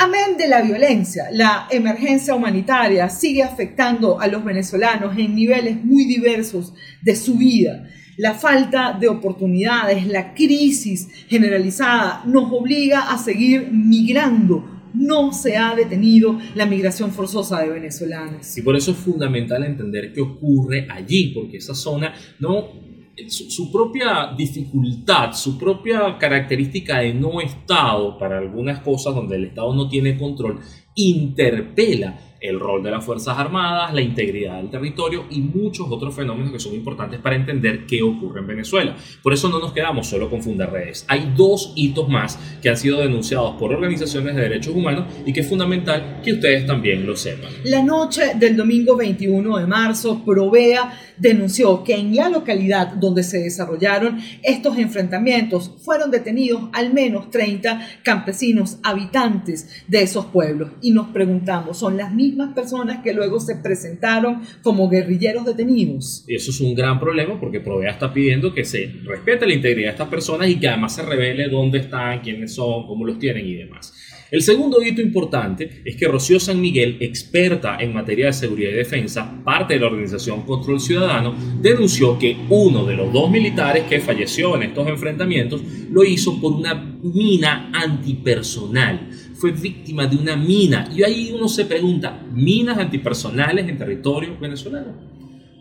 Amén 0.00 0.36
de 0.38 0.46
la 0.46 0.62
violencia, 0.62 1.24
la 1.32 1.66
emergencia 1.70 2.32
humanitaria 2.32 3.08
sigue 3.08 3.42
afectando 3.42 4.20
a 4.20 4.28
los 4.28 4.44
venezolanos 4.44 5.18
en 5.18 5.34
niveles 5.34 5.84
muy 5.84 6.04
diversos 6.04 6.72
de 7.02 7.16
su 7.16 7.36
vida. 7.36 7.88
La 8.18 8.34
falta 8.34 8.98
de 8.98 9.06
oportunidades, 9.06 10.04
la 10.08 10.34
crisis 10.34 11.08
generalizada 11.28 12.24
nos 12.26 12.50
obliga 12.52 13.12
a 13.12 13.16
seguir 13.16 13.70
migrando. 13.70 14.82
No 14.92 15.32
se 15.32 15.56
ha 15.56 15.72
detenido 15.76 16.36
la 16.56 16.66
migración 16.66 17.12
forzosa 17.12 17.60
de 17.60 17.68
venezolanos. 17.68 18.58
Y 18.58 18.62
por 18.62 18.74
eso 18.74 18.90
es 18.90 18.96
fundamental 18.96 19.62
entender 19.62 20.12
qué 20.12 20.20
ocurre 20.20 20.88
allí, 20.90 21.32
porque 21.32 21.58
esa 21.58 21.76
zona 21.76 22.12
no 22.40 22.88
su, 23.28 23.50
su, 23.52 23.70
propia 23.70 24.34
dificultad, 24.36 25.32
su 25.32 25.56
propia 25.56 26.18
característica 26.18 26.98
de 26.98 27.14
no 27.14 27.40
Estado 27.40 28.18
para 28.18 28.38
algunas 28.38 28.80
cosas 28.80 29.14
donde 29.14 29.36
el 29.36 29.44
Estado 29.44 29.72
no 29.74 29.88
tiene 29.88 30.18
control, 30.18 30.58
interpela 30.96 32.18
el 32.40 32.60
rol 32.60 32.82
de 32.82 32.90
las 32.90 33.04
Fuerzas 33.04 33.38
Armadas, 33.38 33.92
la 33.92 34.00
integridad 34.00 34.56
del 34.58 34.70
territorio 34.70 35.24
y 35.30 35.40
muchos 35.40 35.86
otros 35.90 36.14
fenómenos 36.14 36.52
que 36.52 36.60
son 36.60 36.74
importantes 36.74 37.20
para 37.20 37.36
entender 37.36 37.86
qué 37.86 38.02
ocurre 38.02 38.40
en 38.40 38.46
Venezuela. 38.46 38.96
Por 39.22 39.32
eso 39.32 39.48
no 39.48 39.58
nos 39.58 39.72
quedamos 39.72 40.06
solo 40.06 40.30
con 40.30 40.40
redes. 40.58 41.04
Hay 41.08 41.32
dos 41.36 41.72
hitos 41.76 42.08
más 42.08 42.38
que 42.62 42.68
han 42.68 42.76
sido 42.76 43.00
denunciados 43.00 43.56
por 43.58 43.72
organizaciones 43.72 44.34
de 44.34 44.42
derechos 44.42 44.74
humanos 44.74 45.06
y 45.26 45.32
que 45.32 45.40
es 45.40 45.48
fundamental 45.48 46.20
que 46.24 46.32
ustedes 46.32 46.66
también 46.66 47.06
lo 47.06 47.16
sepan. 47.16 47.50
La 47.64 47.82
noche 47.82 48.34
del 48.34 48.56
domingo 48.56 48.96
21 48.96 49.58
de 49.58 49.66
marzo, 49.66 50.22
Provea 50.24 50.92
denunció 51.16 51.82
que 51.82 51.96
en 51.96 52.14
la 52.14 52.28
localidad 52.28 52.94
donde 52.94 53.22
se 53.22 53.40
desarrollaron 53.40 54.20
estos 54.42 54.78
enfrentamientos 54.78 55.70
fueron 55.82 56.10
detenidos 56.10 56.62
al 56.72 56.92
menos 56.92 57.30
30 57.30 58.00
campesinos 58.02 58.78
habitantes 58.82 59.84
de 59.86 60.02
esos 60.02 60.26
pueblos. 60.26 60.70
Y 60.80 60.92
nos 60.92 61.08
preguntamos, 61.08 61.78
¿son 61.78 61.96
las 61.96 62.12
mismas 62.12 62.27
mismas 62.28 62.54
personas 62.54 63.02
que 63.02 63.12
luego 63.12 63.40
se 63.40 63.56
presentaron 63.56 64.42
como 64.62 64.88
guerrilleros 64.88 65.44
detenidos. 65.44 66.24
Eso 66.28 66.50
es 66.50 66.60
un 66.60 66.74
gran 66.74 67.00
problema 67.00 67.40
porque 67.40 67.60
Provea 67.60 67.92
está 67.92 68.12
pidiendo 68.12 68.52
que 68.52 68.64
se 68.64 68.92
respete 69.04 69.46
la 69.46 69.54
integridad 69.54 69.88
de 69.88 69.92
estas 69.92 70.08
personas 70.08 70.48
y 70.48 70.56
que 70.56 70.68
además 70.68 70.94
se 70.94 71.02
revele 71.02 71.48
dónde 71.48 71.78
están, 71.78 72.20
quiénes 72.20 72.54
son, 72.54 72.86
cómo 72.86 73.04
los 73.04 73.18
tienen 73.18 73.46
y 73.46 73.54
demás. 73.54 73.94
El 74.30 74.42
segundo 74.42 74.82
hito 74.82 75.00
importante 75.00 75.80
es 75.86 75.96
que 75.96 76.06
Rocío 76.06 76.38
San 76.38 76.60
Miguel, 76.60 76.98
experta 77.00 77.78
en 77.80 77.94
materia 77.94 78.26
de 78.26 78.34
seguridad 78.34 78.72
y 78.72 78.74
defensa, 78.74 79.42
parte 79.42 79.72
de 79.72 79.80
la 79.80 79.86
organización 79.86 80.42
Control 80.42 80.78
Ciudadano, 80.80 81.34
denunció 81.62 82.18
que 82.18 82.36
uno 82.50 82.84
de 82.84 82.94
los 82.94 83.10
dos 83.10 83.30
militares 83.30 83.84
que 83.84 84.00
falleció 84.00 84.54
en 84.54 84.64
estos 84.64 84.86
enfrentamientos 84.86 85.62
lo 85.90 86.04
hizo 86.04 86.38
por 86.42 86.52
una 86.52 86.74
mina 86.74 87.70
antipersonal. 87.72 89.08
Fue 89.38 89.52
víctima 89.52 90.06
de 90.06 90.16
una 90.16 90.36
mina. 90.36 90.90
Y 90.94 91.02
ahí 91.02 91.32
uno 91.32 91.48
se 91.48 91.64
pregunta, 91.64 92.20
¿minas 92.32 92.78
antipersonales 92.78 93.68
en 93.68 93.78
territorio 93.78 94.38
venezolano? 94.38 94.94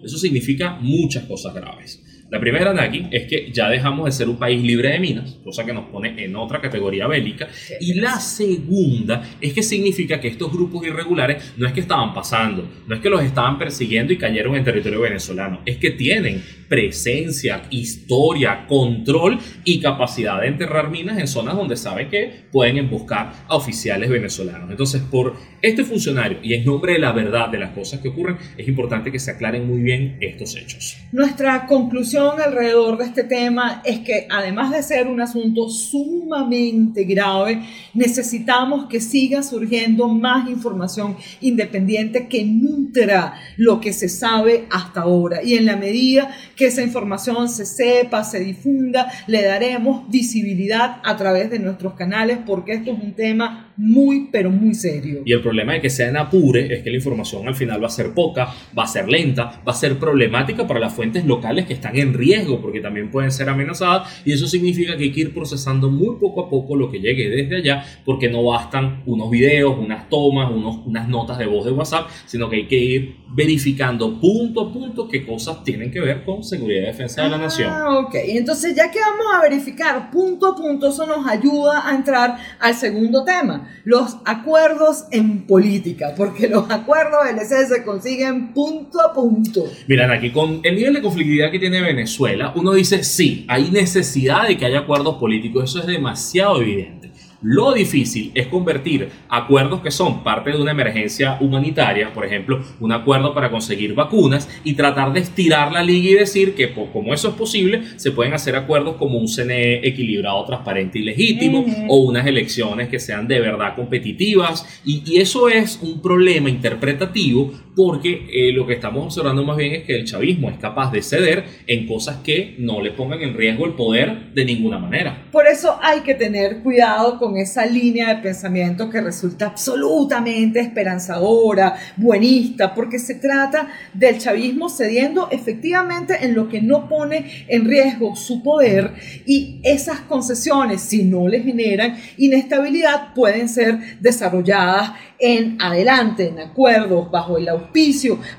Eso 0.03 0.17
significa 0.17 0.77
muchas 0.81 1.25
cosas 1.25 1.53
graves. 1.53 2.03
La 2.29 2.41
primera, 2.41 2.73
Naki, 2.73 3.07
es 3.09 3.25
que 3.25 3.51
ya 3.53 3.69
dejamos 3.69 4.05
de 4.05 4.11
ser 4.11 4.27
un 4.27 4.37
país 4.37 4.61
libre 4.61 4.89
de 4.89 4.99
minas, 4.99 5.37
cosa 5.45 5.65
que 5.65 5.71
nos 5.71 5.85
pone 5.85 6.13
en 6.21 6.35
otra 6.35 6.59
categoría 6.59 7.07
bélica. 7.07 7.47
Y 7.79 7.93
la 7.93 8.19
segunda 8.19 9.23
es 9.39 9.53
que 9.53 9.63
significa 9.63 10.19
que 10.19 10.27
estos 10.27 10.51
grupos 10.51 10.85
irregulares 10.85 11.53
no 11.55 11.65
es 11.65 11.71
que 11.71 11.79
estaban 11.79 12.13
pasando, 12.13 12.69
no 12.85 12.95
es 12.95 13.01
que 13.01 13.09
los 13.09 13.23
estaban 13.23 13.57
persiguiendo 13.57 14.11
y 14.11 14.17
cayeron 14.17 14.55
en 14.55 14.65
territorio 14.65 14.99
venezolano, 14.99 15.61
es 15.65 15.77
que 15.77 15.91
tienen 15.91 16.43
presencia, 16.67 17.63
historia, 17.69 18.65
control 18.67 19.39
y 19.63 19.79
capacidad 19.79 20.41
de 20.41 20.47
enterrar 20.47 20.89
minas 20.89 21.17
en 21.17 21.27
zonas 21.29 21.55
donde 21.55 21.77
saben 21.77 22.09
que 22.09 22.47
pueden 22.51 22.77
emboscar 22.77 23.31
a 23.47 23.55
oficiales 23.55 24.09
venezolanos. 24.09 24.69
Entonces, 24.69 25.01
por 25.01 25.35
este 25.61 25.85
funcionario 25.85 26.39
y 26.43 26.55
en 26.55 26.65
nombre 26.65 26.93
de 26.93 26.99
la 26.99 27.13
verdad 27.13 27.47
de 27.47 27.59
las 27.59 27.71
cosas 27.71 28.01
que 28.01 28.09
ocurren, 28.09 28.37
es 28.57 28.67
importante 28.67 29.13
que 29.13 29.19
se 29.19 29.31
aclaren 29.31 29.65
muy 29.65 29.81
bien 29.81 30.17
estos 30.19 30.57
hechos. 30.57 30.97
Nuestra 31.13 31.65
conclusión 31.67 32.16
alrededor 32.17 32.97
de 32.97 33.05
este 33.05 33.23
tema 33.23 33.81
es 33.85 33.99
que 33.99 34.27
además 34.29 34.71
de 34.71 34.81
ser 34.81 35.07
un 35.07 35.21
asunto 35.21 35.69
sumamente 35.69 37.03
grave, 37.03 37.61
necesitamos 37.93 38.87
que 38.87 38.99
siga 38.99 39.43
surgiendo 39.43 40.07
más 40.07 40.49
información 40.49 41.15
independiente 41.41 42.27
que 42.27 42.43
nutra 42.43 43.35
lo 43.57 43.79
que 43.79 43.93
se 43.93 44.09
sabe 44.09 44.65
hasta 44.71 45.01
ahora. 45.01 45.43
Y 45.43 45.55
en 45.55 45.65
la 45.65 45.75
medida 45.75 46.31
que 46.55 46.67
esa 46.67 46.81
información 46.81 47.49
se 47.49 47.65
sepa, 47.65 48.23
se 48.23 48.39
difunda, 48.39 49.11
le 49.27 49.43
daremos 49.43 50.09
visibilidad 50.09 50.97
a 51.03 51.15
través 51.17 51.49
de 51.49 51.59
nuestros 51.59 51.93
canales 51.93 52.39
porque 52.45 52.73
esto 52.73 52.91
es 52.91 52.99
un 52.99 53.13
tema 53.13 53.66
muy, 53.77 54.29
pero 54.31 54.49
muy 54.49 54.73
serio. 54.73 55.21
Y 55.23 55.33
el 55.33 55.41
problema 55.41 55.73
de 55.73 55.81
que 55.81 55.89
sea 55.89 56.09
en 56.09 56.17
apure 56.17 56.73
es 56.73 56.83
que 56.83 56.89
la 56.89 56.97
información 56.97 57.47
al 57.47 57.55
final 57.55 57.81
va 57.81 57.87
a 57.87 57.91
ser 57.91 58.13
poca, 58.13 58.53
va 58.77 58.83
a 58.83 58.87
ser 58.87 59.07
lenta, 59.07 59.61
va 59.67 59.71
a 59.71 59.75
ser 59.75 59.97
problemática 59.97 60.65
para 60.65 60.79
las 60.79 60.93
fuentes 60.93 61.25
locales 61.25 61.65
que 61.65 61.73
están 61.73 61.95
en 61.95 62.13
riesgo 62.13 62.59
porque 62.59 62.79
también 62.79 63.11
pueden 63.11 63.31
ser 63.31 63.49
amenazadas 63.49 64.21
y 64.25 64.33
eso 64.33 64.47
significa 64.47 64.97
que 64.97 65.05
hay 65.05 65.11
que 65.11 65.21
ir 65.21 65.33
procesando 65.33 65.89
muy 65.89 66.17
poco 66.19 66.45
a 66.45 66.49
poco 66.49 66.75
lo 66.75 66.89
que 66.89 66.99
llegue 66.99 67.29
desde 67.29 67.57
allá 67.57 67.85
porque 68.03 68.29
no 68.29 68.43
bastan 68.43 69.03
unos 69.05 69.29
videos, 69.29 69.77
unas 69.77 70.09
tomas, 70.09 70.51
unos, 70.51 70.85
unas 70.85 71.07
notas 71.07 71.37
de 71.37 71.45
voz 71.45 71.65
de 71.65 71.71
WhatsApp, 71.71 72.07
sino 72.25 72.49
que 72.49 72.57
hay 72.57 72.67
que 72.67 72.77
ir 72.77 73.15
verificando 73.29 74.19
punto 74.19 74.61
a 74.61 74.73
punto 74.73 75.07
qué 75.07 75.25
cosas 75.25 75.63
tienen 75.63 75.91
que 75.91 75.99
ver 75.99 76.23
con 76.23 76.43
seguridad 76.43 76.83
y 76.83 76.85
defensa 76.85 77.23
de 77.23 77.29
la 77.29 77.37
nación. 77.37 77.69
Ah, 77.71 77.99
ok. 77.99 78.15
Entonces, 78.15 78.75
ya 78.75 78.89
que 78.89 78.99
vamos 78.99 79.27
a 79.35 79.41
verificar 79.41 80.09
punto 80.09 80.47
a 80.47 80.55
punto, 80.55 80.87
eso 80.87 81.05
nos 81.05 81.27
ayuda 81.27 81.87
a 81.87 81.95
entrar 81.95 82.37
al 82.59 82.73
segundo 82.73 83.23
tema. 83.23 83.66
Los 83.83 84.17
acuerdos 84.25 85.05
en 85.11 85.45
política, 85.45 86.13
porque 86.15 86.47
los 86.47 86.69
acuerdos 86.69 87.27
LC 87.27 87.67
se 87.67 87.83
consiguen 87.83 88.53
punto 88.53 89.01
a 89.01 89.13
punto. 89.13 89.65
Miren, 89.87 90.11
aquí 90.11 90.31
con 90.31 90.59
el 90.63 90.75
nivel 90.75 90.93
de 90.95 91.01
conflictividad 91.01 91.51
que 91.51 91.59
tiene 91.59 91.81
Venezuela, 91.81 92.53
uno 92.55 92.73
dice, 92.73 93.03
sí, 93.03 93.45
hay 93.47 93.69
necesidad 93.71 94.47
de 94.47 94.57
que 94.57 94.65
haya 94.65 94.79
acuerdos 94.79 95.17
políticos, 95.17 95.65
eso 95.65 95.79
es 95.79 95.87
demasiado 95.87 96.61
evidente. 96.61 96.96
Lo 97.41 97.73
difícil 97.73 98.31
es 98.33 98.47
convertir 98.47 99.09
acuerdos 99.29 99.81
que 99.81 99.91
son 99.91 100.23
parte 100.23 100.51
de 100.51 100.61
una 100.61 100.71
emergencia 100.71 101.37
humanitaria, 101.39 102.11
por 102.11 102.25
ejemplo, 102.25 102.63
un 102.79 102.91
acuerdo 102.91 103.33
para 103.33 103.51
conseguir 103.51 103.93
vacunas, 103.93 104.49
y 104.63 104.73
tratar 104.73 105.13
de 105.13 105.19
estirar 105.19 105.71
la 105.71 105.83
liga 105.83 106.09
y 106.09 106.13
decir 106.15 106.55
que 106.55 106.73
como 106.73 107.13
eso 107.13 107.29
es 107.29 107.35
posible, 107.35 107.83
se 107.97 108.11
pueden 108.11 108.33
hacer 108.33 108.55
acuerdos 108.55 108.95
como 108.95 109.19
un 109.19 109.27
CNE 109.27 109.87
equilibrado, 109.87 110.45
transparente 110.45 110.99
y 110.99 111.03
legítimo, 111.03 111.65
o 111.87 111.97
unas 111.97 112.25
elecciones 112.25 112.89
que 112.89 112.99
sean 112.99 113.27
de 113.27 113.39
verdad 113.39 113.75
competitivas. 113.75 114.81
Y, 114.83 115.03
y 115.05 115.17
eso 115.17 115.47
es 115.47 115.79
un 115.81 116.01
problema 116.01 116.49
interpretativo 116.49 117.53
porque 117.77 118.25
eh, 118.33 118.51
lo 118.53 118.65
que 118.65 118.73
estamos 118.73 119.05
observando 119.05 119.43
más 119.43 119.55
bien 119.55 119.71
es 119.75 119.83
que 119.83 119.95
el 119.95 120.03
chavismo 120.03 120.49
es 120.49 120.57
capaz 120.57 120.91
de 120.91 121.03
ceder 121.03 121.43
en 121.67 121.85
cosas 121.85 122.17
que 122.23 122.55
no 122.57 122.81
le 122.81 122.89
pongan 122.89 123.21
en 123.21 123.35
riesgo 123.35 123.67
el 123.67 123.73
poder 123.73 124.33
de 124.33 124.45
ninguna 124.45 124.79
manera. 124.79 125.27
Por 125.31 125.45
eso 125.45 125.77
hay 125.79 125.99
que 125.99 126.15
tener 126.15 126.63
cuidado 126.63 127.19
con 127.19 127.37
esa 127.37 127.67
línea 127.67 128.15
de 128.15 128.23
pensamiento 128.23 128.89
que 128.89 128.99
resulta 128.99 129.45
absolutamente 129.45 130.59
esperanzadora, 130.59 131.75
buenista, 131.97 132.73
porque 132.73 132.97
se 132.97 133.13
trata 133.13 133.67
del 133.93 134.17
chavismo 134.17 134.69
cediendo 134.69 135.27
efectivamente 135.29 136.15
en 136.21 136.33
lo 136.33 136.49
que 136.49 136.63
no 136.63 136.89
pone 136.89 137.45
en 137.47 137.65
riesgo 137.65 138.15
su 138.15 138.41
poder 138.41 138.95
y 139.27 139.59
esas 139.61 139.99
concesiones, 139.99 140.81
si 140.81 141.03
no 141.03 141.27
le 141.27 141.43
generan 141.43 141.95
inestabilidad, 142.17 143.13
pueden 143.13 143.47
ser 143.47 143.99
desarrolladas 143.99 144.93
en 145.19 145.57
adelante, 145.61 146.27
en 146.27 146.39
acuerdos, 146.39 147.09
bajo 147.09 147.37
el 147.37 147.49
auspicio, 147.49 147.66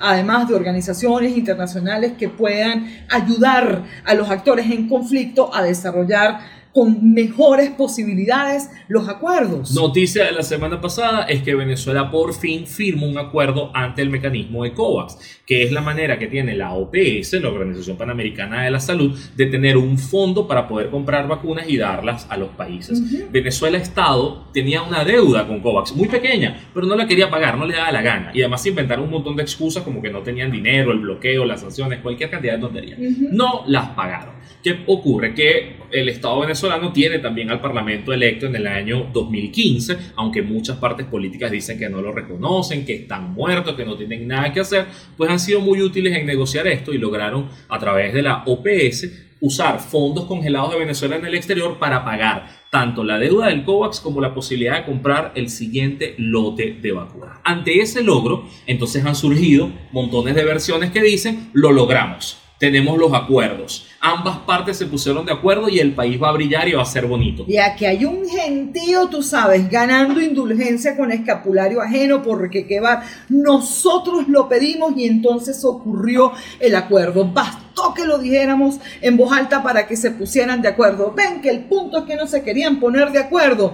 además 0.01 0.49
de 0.49 0.55
organizaciones 0.55 1.37
internacionales 1.37 2.13
que 2.19 2.29
puedan 2.29 2.87
ayudar 3.09 3.85
a 4.05 4.15
los 4.15 4.29
actores 4.31 4.71
en 4.71 4.89
conflicto 4.89 5.55
a 5.55 5.63
desarrollar 5.63 6.41
con 6.73 7.13
mejores 7.13 7.71
posibilidades 7.71 8.71
los 8.89 9.09
acuerdos. 9.09 9.75
Noticia 9.75 10.25
de 10.27 10.33
la 10.33 10.43
semana 10.43 10.81
pasada 10.81 11.25
es 11.25 11.43
que 11.43 11.55
Venezuela 11.55 12.11
por 12.11 12.35
fin 12.35 12.67
firma 12.67 13.07
un 13.07 13.19
acuerdo 13.19 13.71
ante 13.75 14.03
el 14.03 14.11
mecanismo 14.11 14.65
de 14.65 14.73
COVAX, 14.75 15.38
que 15.49 15.63
es 15.63 15.73
la 15.73 15.81
manera 15.81 16.19
que 16.19 16.27
tiene 16.27 16.55
la 16.55 16.75
OPS, 16.75 17.33
la 17.41 17.49
Organización 17.49 17.97
Panamericana 17.97 18.65
de 18.65 18.71
la 18.71 18.81
Salud, 18.81 19.19
de 19.35 19.47
tener 19.47 19.79
un 19.79 19.97
fondo 19.97 20.47
para 20.47 20.69
poder 20.69 20.91
comprar 20.91 21.27
vacunas 21.27 21.67
y 21.71 21.79
darlas 21.79 22.27
a 22.29 22.37
los 22.37 22.51
países. 22.51 23.03
Venezuela 23.33 23.79
Estado 23.79 24.45
tenía 24.53 24.83
una 24.83 25.05
deuda 25.05 25.47
con 25.47 25.61
COVAX 25.61 25.97
muy 25.97 26.07
pequeña, 26.07 26.69
pero 26.75 26.87
no 26.87 26.95
la 26.95 27.07
quería 27.07 27.31
pagar, 27.31 27.57
no 27.57 27.67
le 27.67 27.77
daba 27.77 27.91
la 27.91 28.03
gana. 28.03 28.31
Y 28.35 28.43
además 28.43 28.67
inventaron 28.67 29.07
un 29.07 29.11
montón 29.11 29.37
de 29.37 29.43
excusas 29.43 29.83
como 29.83 30.03
que 30.03 30.11
no 30.11 30.21
tenían 30.21 30.53
dinero, 30.53 30.93
el 30.93 30.99
bloqueo, 30.99 31.47
las 31.47 31.63
sanciones, 31.63 32.01
cualquier 32.01 32.29
cantidad 32.29 32.53
de 32.53 32.59
tonterías. 32.59 32.99
No 32.99 33.65
las 33.67 33.89
pagaron. 33.91 34.35
¿Qué 34.63 34.81
ocurre? 34.87 35.35
Que 35.35 35.77
el 35.91 36.09
Estado 36.09 36.41
venezolano 36.41 36.93
tiene 36.93 37.21
también 37.21 37.51
al 37.51 37.61
Parlamento 37.61 38.13
electo 38.13 38.47
en 38.47 38.57
el 38.57 38.67
año 38.67 39.09
2015, 39.13 39.97
aunque 40.17 40.43
muchas 40.43 40.77
partes 40.79 41.07
políticas 41.07 41.51
dicen 41.51 41.79
que 41.79 41.89
no 41.89 42.03
lo 42.03 42.13
reconocen, 42.13 42.85
que 42.85 42.95
están 42.95 43.33
muertos, 43.33 43.75
que 43.75 43.85
no 43.85 43.97
tienen 43.97 44.27
nada 44.27 44.53
que 44.53 44.61
hacer, 44.61 44.87
pues 45.17 45.31
han 45.31 45.38
sido 45.39 45.61
muy 45.61 45.83
útiles 45.83 46.17
en 46.17 46.27
negociar 46.27 46.67
esto 46.67 46.93
y 46.93 46.99
lograron 46.99 47.49
a 47.69 47.79
través 47.79 48.13
de 48.15 48.23
la 48.23 48.43
OPS 48.47 49.09
usar 49.41 49.79
fondos 49.79 50.25
congelados 50.25 50.73
de 50.73 50.79
Venezuela 50.79 51.17
en 51.17 51.25
el 51.25 51.35
exterior 51.35 51.79
para 51.79 52.05
pagar 52.05 52.49
tanto 52.71 53.05
la 53.05 53.19
deuda 53.19 53.47
del 53.47 53.65
COVAX 53.65 54.01
como 54.01 54.21
la 54.21 54.35
posibilidad 54.35 54.79
de 54.79 54.85
comprar 54.85 55.33
el 55.37 55.49
siguiente 55.49 56.15
lote 56.19 56.77
de 56.81 56.93
vacunas. 56.93 57.39
Ante 57.45 57.81
ese 57.81 58.03
logro, 58.03 58.47
entonces 58.67 59.05
han 59.05 59.15
surgido 59.15 59.71
montones 59.93 60.35
de 60.35 60.45
versiones 60.45 60.91
que 60.91 61.03
dicen, 61.03 61.51
lo 61.53 61.73
logramos 61.73 62.39
tenemos 62.59 62.99
los 62.99 63.13
acuerdos. 63.15 63.88
Ambas 64.01 64.39
partes 64.39 64.77
se 64.77 64.87
pusieron 64.87 65.27
de 65.27 65.33
acuerdo 65.33 65.69
y 65.69 65.81
el 65.81 65.93
país 65.93 66.23
va 66.23 66.29
a 66.29 66.33
brillar 66.33 66.69
y 66.69 66.73
va 66.73 66.83
a 66.83 66.87
ser 66.87 67.07
bonito. 67.07 67.45
Y 67.49 67.57
aquí 67.57 67.85
hay 67.85 68.05
un 68.05 68.29
gentío, 68.29 69.09
tú 69.09 69.25
sabes, 69.25 69.69
ganando 69.69 70.21
indulgencia 70.21 70.97
con 70.97 71.11
escapulario 71.11 71.83
ajeno 71.83 72.23
porque 72.23 72.65
que 72.65 72.79
va. 72.79 73.03
Nosotros 73.29 74.29
lo 74.29 74.49
pedimos 74.49 74.93
y 74.97 75.07
entonces 75.07 75.65
ocurrió 75.65 76.33
el 76.61 76.77
acuerdo. 76.77 77.25
Bastó 77.25 77.93
que 77.93 78.05
lo 78.05 78.19
dijéramos 78.19 78.79
en 79.01 79.17
voz 79.17 79.33
alta 79.33 79.65
para 79.65 79.89
que 79.89 79.97
se 79.97 80.13
pusieran 80.13 80.63
de 80.63 80.69
acuerdo. 80.69 81.13
Ven 81.17 81.41
que 81.41 81.51
el 81.51 81.65
punto 81.65 81.99
es 81.99 82.05
que 82.05 82.15
no 82.15 82.29
se 82.29 82.43
querían 82.45 82.79
poner 82.79 83.11
de 83.11 83.19
acuerdo. 83.19 83.73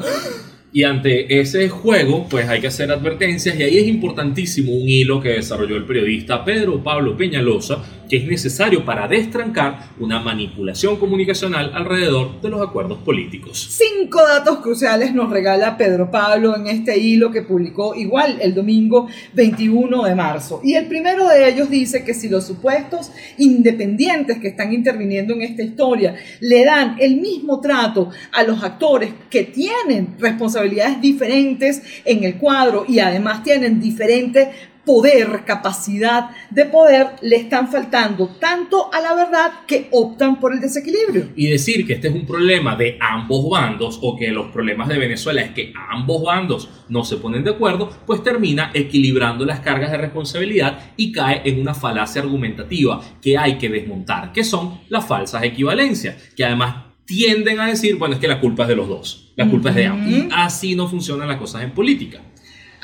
Y 0.77 0.83
ante 0.83 1.39
ese 1.39 1.69
juego, 1.69 2.27
pues 2.29 2.49
hay 2.49 2.61
que 2.61 2.67
hacer 2.67 2.91
advertencias 2.91 3.57
y 3.57 3.63
ahí 3.63 3.79
es 3.79 3.87
importantísimo 3.87 4.73
un 4.73 4.89
hilo 4.89 5.21
que 5.21 5.29
desarrolló 5.29 5.77
el 5.77 5.85
periodista 5.85 6.45
Pedro 6.45 6.83
Pablo 6.83 7.17
Peñalosa, 7.17 7.79
que 8.09 8.19
es 8.19 8.27
necesario 8.27 8.85
para 8.85 9.09
destrancar 9.09 9.91
una 9.99 10.21
manipulación 10.21 10.97
comunicacional 10.97 11.73
alrededor 11.75 12.41
de 12.41 12.49
los 12.49 12.67
acuerdos 12.67 12.99
políticos. 12.99 13.69
Cinco 13.71 14.21
datos 14.23 14.59
cruciales 14.59 15.15
nos 15.15 15.31
regala 15.31 15.77
Pedro 15.77 16.11
Pablo 16.11 16.57
en 16.57 16.67
este 16.67 16.99
hilo 16.99 17.31
que 17.31 17.43
publicó 17.43 17.95
igual 17.95 18.39
el 18.41 18.55
domingo 18.55 19.09
21 19.35 20.05
de 20.05 20.15
marzo. 20.15 20.61
Y 20.63 20.75
el 20.75 20.87
primero 20.87 21.29
de 21.29 21.49
ellos 21.49 21.71
dice 21.71 22.05
que 22.05 22.15
si 22.15 22.29
los 22.29 22.47
supuestos 22.47 23.11
independientes 23.39 24.39
que 24.39 24.49
están 24.49 24.73
interviniendo 24.73 25.35
en 25.35 25.43
esta 25.43 25.63
historia 25.63 26.15
le 26.41 26.65
dan 26.65 26.97
el 26.99 27.21
mismo 27.21 27.61
trato 27.61 28.11
a 28.33 28.43
los 28.43 28.63
actores 28.63 29.11
que 29.31 29.45
tienen 29.45 30.17
responsabilidades 30.19 31.01
diferentes 31.01 31.83
en 32.05 32.25
el 32.25 32.37
cuadro 32.37 32.85
y 32.89 32.99
además 32.99 33.43
tienen 33.43 33.81
diferentes 33.81 34.49
poder, 34.85 35.45
capacidad 35.45 36.31
de 36.51 36.65
poder, 36.67 37.09
le 37.23 37.37
están 37.37 37.69
faltando 37.69 38.29
tanto 38.41 38.93
a 38.93 39.01
la 39.01 39.15
verdad 39.15 39.53
que 39.67 39.89
optan 39.91 40.41
por 40.41 40.53
el 40.53 40.61
desequilibrio. 40.61 41.31
Y 41.37 41.49
decir 41.49 41.87
que 41.87 41.95
este 41.95 42.09
es 42.09 42.15
un 42.15 42.27
problema 42.27 42.77
de 42.77 42.99
ambos 43.01 43.49
bandos 43.49 43.99
o 44.03 44.17
que 44.17 44.31
los 44.31 44.47
problemas 44.53 44.89
de 44.89 44.99
Venezuela 44.99 45.43
es 45.43 45.51
que 45.53 45.73
ambos 45.91 46.23
bandos 46.23 46.69
no 46.89 47.05
se 47.05 47.17
ponen 47.17 47.45
de 47.45 47.51
acuerdo, 47.51 47.91
pues 48.07 48.23
termina 48.23 48.71
equilibrando 48.75 49.45
las 49.45 49.61
cargas 49.61 49.91
de 49.91 49.99
responsabilidad 49.99 50.93
y 50.97 51.13
cae 51.13 51.43
en 51.45 51.61
una 51.61 51.75
falacia 51.75 52.23
argumentativa 52.23 53.01
que 53.21 53.39
hay 53.39 53.59
que 53.59 53.69
desmontar, 53.69 54.33
que 54.33 54.45
son 54.45 54.81
las 54.89 55.07
falsas 55.07 55.43
equivalencias, 55.45 56.17
que 56.37 56.45
además 56.45 56.85
tienden 57.05 57.61
a 57.61 57.67
decir, 57.67 57.97
bueno, 57.97 58.15
es 58.15 58.21
que 58.21 58.29
la 58.29 58.41
culpa 58.41 58.63
es 58.63 58.69
de 58.71 58.77
los 58.77 58.89
dos, 58.89 59.33
la 59.37 59.49
culpa 59.49 59.71
es 59.71 59.77
de 59.77 59.87
ambos. 59.87 60.09
Y 60.09 60.29
así 60.33 60.75
no 60.75 60.89
funcionan 60.89 61.29
las 61.29 61.37
cosas 61.37 61.63
en 61.63 61.73
política. 61.73 62.21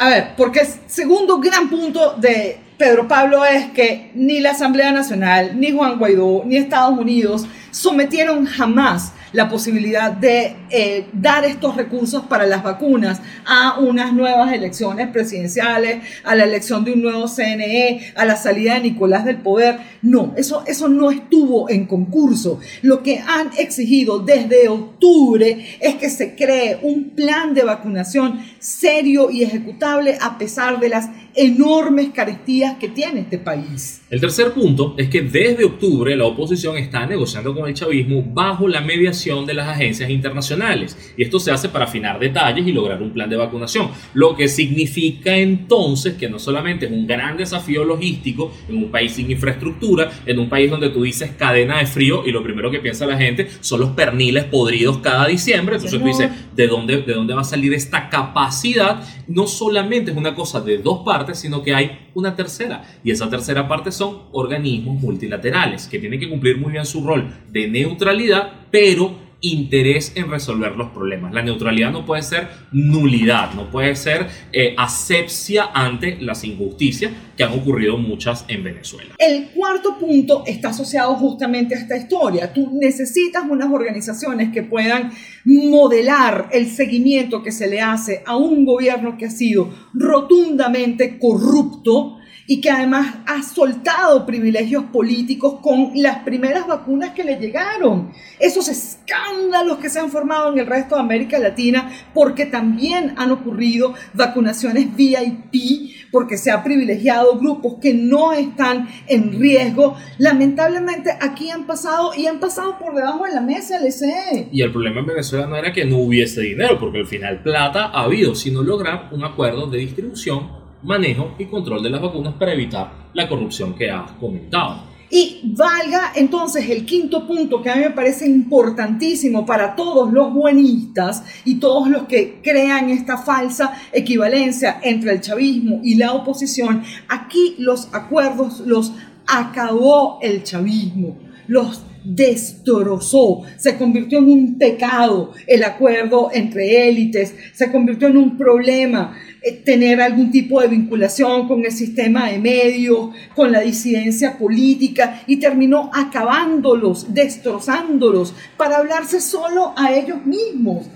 A 0.00 0.08
ver, 0.08 0.34
porque 0.34 0.60
el 0.60 0.66
segundo 0.86 1.38
gran 1.38 1.68
punto 1.68 2.14
de 2.14 2.58
Pedro 2.80 3.06
Pablo 3.06 3.44
es 3.44 3.66
que 3.72 4.10
ni 4.14 4.40
la 4.40 4.52
Asamblea 4.52 4.90
Nacional, 4.90 5.60
ni 5.60 5.70
Juan 5.70 5.98
Guaidó, 5.98 6.44
ni 6.46 6.56
Estados 6.56 6.98
Unidos 6.98 7.46
sometieron 7.70 8.46
jamás 8.46 9.12
la 9.32 9.48
posibilidad 9.48 10.10
de 10.10 10.56
eh, 10.70 11.06
dar 11.12 11.44
estos 11.44 11.76
recursos 11.76 12.24
para 12.24 12.46
las 12.46 12.62
vacunas 12.62 13.20
a 13.46 13.78
unas 13.78 14.12
nuevas 14.12 14.52
elecciones 14.52 15.08
presidenciales, 15.08 16.02
a 16.24 16.34
la 16.34 16.44
elección 16.44 16.84
de 16.84 16.92
un 16.92 17.02
nuevo 17.02 17.28
CNE, 17.28 18.12
a 18.16 18.24
la 18.24 18.36
salida 18.36 18.74
de 18.74 18.80
Nicolás 18.80 19.24
del 19.24 19.36
poder. 19.36 19.78
No, 20.02 20.32
eso, 20.36 20.64
eso 20.66 20.88
no 20.88 21.10
estuvo 21.10 21.70
en 21.70 21.86
concurso. 21.86 22.60
Lo 22.82 23.02
que 23.02 23.18
han 23.18 23.50
exigido 23.58 24.20
desde 24.20 24.68
octubre 24.68 25.64
es 25.80 25.94
que 25.96 26.10
se 26.10 26.34
cree 26.34 26.78
un 26.82 27.10
plan 27.10 27.54
de 27.54 27.62
vacunación 27.62 28.40
serio 28.58 29.30
y 29.30 29.42
ejecutable 29.44 30.18
a 30.20 30.38
pesar 30.38 30.80
de 30.80 30.88
las 30.88 31.08
enormes 31.34 32.10
carestías 32.10 32.76
que 32.78 32.88
tiene 32.88 33.20
este 33.20 33.38
país. 33.38 34.02
El 34.10 34.20
tercer 34.20 34.52
punto 34.52 34.94
es 34.98 35.08
que 35.08 35.22
desde 35.22 35.64
octubre 35.64 36.16
la 36.16 36.24
oposición 36.24 36.76
está 36.76 37.06
negociando 37.06 37.54
con 37.54 37.68
el 37.68 37.74
chavismo 37.74 38.22
bajo 38.22 38.66
la 38.68 38.80
mediación 38.80 39.46
de 39.46 39.54
las 39.54 39.68
agencias 39.68 40.10
internacionales. 40.10 41.14
Y 41.16 41.22
esto 41.22 41.38
se 41.38 41.50
hace 41.50 41.68
para 41.68 41.84
afinar 41.84 42.18
detalles 42.18 42.66
y 42.66 42.72
lograr 42.72 43.02
un 43.02 43.10
plan 43.10 43.30
de 43.30 43.36
vacunación, 43.36 43.90
lo 44.14 44.36
que 44.36 44.48
significa 44.48 45.36
entonces 45.36 46.14
que 46.14 46.28
no 46.28 46.38
solamente 46.38 46.86
es 46.86 46.92
un 46.92 47.06
gran 47.06 47.36
desafío 47.36 47.84
logístico 47.84 48.52
en 48.68 48.76
un 48.76 48.90
país 48.90 49.12
sin 49.12 49.30
infraestructura, 49.30 50.10
en 50.26 50.38
un 50.38 50.48
país 50.48 50.70
donde 50.70 50.90
tú 50.90 51.02
dices 51.02 51.30
cadena 51.38 51.78
de 51.78 51.86
frío 51.86 52.22
y 52.26 52.32
lo 52.32 52.42
primero 52.42 52.70
que 52.70 52.80
piensa 52.80 53.06
la 53.06 53.16
gente 53.16 53.48
son 53.60 53.80
los 53.80 53.90
perniles 53.90 54.44
podridos 54.44 54.98
cada 54.98 55.26
diciembre, 55.26 55.76
entonces 55.76 56.00
tú 56.00 56.06
dices, 56.06 56.30
¿de 56.54 56.66
dónde, 56.66 57.02
¿de 57.02 57.14
dónde 57.14 57.34
va 57.34 57.42
a 57.42 57.44
salir 57.44 57.74
esta 57.74 58.08
capacidad? 58.08 59.02
No 59.28 59.46
solamente 59.46 60.10
es 60.10 60.16
una 60.16 60.34
cosa 60.34 60.60
de 60.60 60.78
dos 60.78 61.02
partes, 61.04 61.38
sino 61.38 61.62
que 61.62 61.74
hay 61.74 62.08
una 62.14 62.34
tercera. 62.34 62.82
Y 63.04 63.10
esa 63.10 63.28
tercera 63.28 63.68
parte 63.68 63.92
son 63.92 64.22
organismos 64.32 65.00
multilaterales, 65.00 65.86
que 65.86 65.98
tienen 65.98 66.20
que 66.20 66.28
cumplir 66.28 66.58
muy 66.58 66.72
bien 66.72 66.86
su 66.86 67.04
rol 67.06 67.32
de 67.50 67.68
neutralidad, 67.68 68.52
pero 68.70 69.30
interés 69.40 70.12
en 70.16 70.30
resolver 70.30 70.76
los 70.76 70.90
problemas. 70.90 71.32
La 71.32 71.42
neutralidad 71.42 71.90
no 71.90 72.04
puede 72.04 72.22
ser 72.22 72.48
nulidad, 72.72 73.52
no 73.54 73.70
puede 73.70 73.96
ser 73.96 74.28
eh, 74.52 74.74
asepsia 74.76 75.70
ante 75.72 76.18
las 76.20 76.44
injusticias 76.44 77.12
que 77.36 77.44
han 77.44 77.52
ocurrido 77.52 77.96
muchas 77.96 78.44
en 78.48 78.62
Venezuela. 78.62 79.14
El 79.18 79.48
cuarto 79.48 79.98
punto 79.98 80.44
está 80.46 80.68
asociado 80.68 81.14
justamente 81.14 81.74
a 81.74 81.78
esta 81.78 81.96
historia. 81.96 82.52
Tú 82.52 82.70
necesitas 82.72 83.44
unas 83.48 83.70
organizaciones 83.70 84.52
que 84.52 84.62
puedan 84.62 85.10
modelar 85.44 86.48
el 86.52 86.68
seguimiento 86.70 87.42
que 87.42 87.52
se 87.52 87.68
le 87.68 87.80
hace 87.80 88.22
a 88.26 88.36
un 88.36 88.64
gobierno 88.64 89.16
que 89.16 89.26
ha 89.26 89.30
sido 89.30 89.70
rotundamente 89.94 91.18
corrupto 91.18 92.19
y 92.46 92.60
que 92.60 92.70
además 92.70 93.16
ha 93.26 93.42
soltado 93.42 94.26
privilegios 94.26 94.84
políticos 94.84 95.60
con 95.62 95.92
las 95.94 96.18
primeras 96.24 96.66
vacunas 96.66 97.10
que 97.10 97.24
le 97.24 97.36
llegaron. 97.36 98.12
Esos 98.38 98.68
escándalos 98.68 99.78
que 99.78 99.88
se 99.88 100.00
han 100.00 100.10
formado 100.10 100.52
en 100.52 100.58
el 100.58 100.66
resto 100.66 100.94
de 100.94 101.02
América 101.02 101.38
Latina 101.38 101.90
porque 102.14 102.46
también 102.46 103.14
han 103.16 103.30
ocurrido 103.30 103.94
vacunaciones 104.14 104.94
VIP, 104.94 105.94
porque 106.10 106.36
se 106.36 106.50
ha 106.50 106.62
privilegiado 106.62 107.38
grupos 107.38 107.76
que 107.80 107.94
no 107.94 108.32
están 108.32 108.88
en 109.06 109.38
riesgo. 109.38 109.96
Lamentablemente 110.18 111.10
aquí 111.20 111.50
han 111.50 111.66
pasado 111.66 112.12
y 112.16 112.26
han 112.26 112.40
pasado 112.40 112.78
por 112.78 112.94
debajo 112.94 113.24
de 113.24 113.34
la 113.34 113.40
mesa 113.40 113.78
LCE. 113.78 114.48
Y 114.52 114.62
el 114.62 114.72
problema 114.72 115.00
en 115.00 115.06
Venezuela 115.06 115.46
no 115.46 115.56
era 115.56 115.72
que 115.72 115.84
no 115.84 115.98
hubiese 115.98 116.40
dinero, 116.40 116.78
porque 116.78 116.98
al 116.98 117.06
final 117.06 117.42
plata 117.42 117.86
ha 117.86 118.02
habido, 118.02 118.34
sino 118.34 118.62
lograr 118.62 119.08
un 119.12 119.24
acuerdo 119.24 119.66
de 119.68 119.78
distribución 119.78 120.59
manejo 120.82 121.34
y 121.38 121.46
control 121.46 121.82
de 121.82 121.90
las 121.90 122.00
vacunas 122.00 122.34
para 122.34 122.52
evitar 122.52 122.92
la 123.12 123.28
corrupción 123.28 123.74
que 123.74 123.90
has 123.90 124.12
comentado. 124.12 124.90
Y 125.12 125.40
valga 125.56 126.12
entonces 126.14 126.70
el 126.70 126.86
quinto 126.86 127.26
punto 127.26 127.60
que 127.60 127.68
a 127.68 127.74
mí 127.74 127.82
me 127.82 127.90
parece 127.90 128.28
importantísimo 128.28 129.44
para 129.44 129.74
todos 129.74 130.12
los 130.12 130.32
buenistas 130.32 131.24
y 131.44 131.56
todos 131.56 131.88
los 131.88 132.04
que 132.04 132.40
crean 132.40 132.90
esta 132.90 133.18
falsa 133.18 133.74
equivalencia 133.92 134.78
entre 134.82 135.12
el 135.12 135.20
chavismo 135.20 135.80
y 135.82 135.96
la 135.96 136.12
oposición. 136.12 136.84
Aquí 137.08 137.56
los 137.58 137.92
acuerdos 137.92 138.60
los 138.60 138.92
acabó 139.26 140.20
el 140.22 140.44
chavismo, 140.44 141.18
los 141.48 141.82
destrozó, 142.04 143.42
se 143.56 143.76
convirtió 143.76 144.18
en 144.18 144.30
un 144.30 144.58
pecado 144.58 145.32
el 145.46 145.62
acuerdo 145.64 146.30
entre 146.32 146.88
élites, 146.88 147.34
se 147.52 147.70
convirtió 147.70 148.08
en 148.08 148.16
un 148.16 148.36
problema 148.36 149.16
eh, 149.42 149.52
tener 149.64 150.00
algún 150.00 150.30
tipo 150.30 150.60
de 150.60 150.68
vinculación 150.68 151.48
con 151.48 151.64
el 151.64 151.72
sistema 151.72 152.30
de 152.30 152.38
medios, 152.38 153.10
con 153.34 153.50
la 153.50 153.60
disidencia 153.60 154.36
política 154.36 155.22
y 155.26 155.36
terminó 155.36 155.90
acabándolos, 155.94 157.12
destrozándolos 157.14 158.34
para 158.56 158.78
hablarse 158.78 159.20
solo 159.20 159.72
a 159.76 159.94
ellos 159.94 160.24
mismos. 160.26 160.90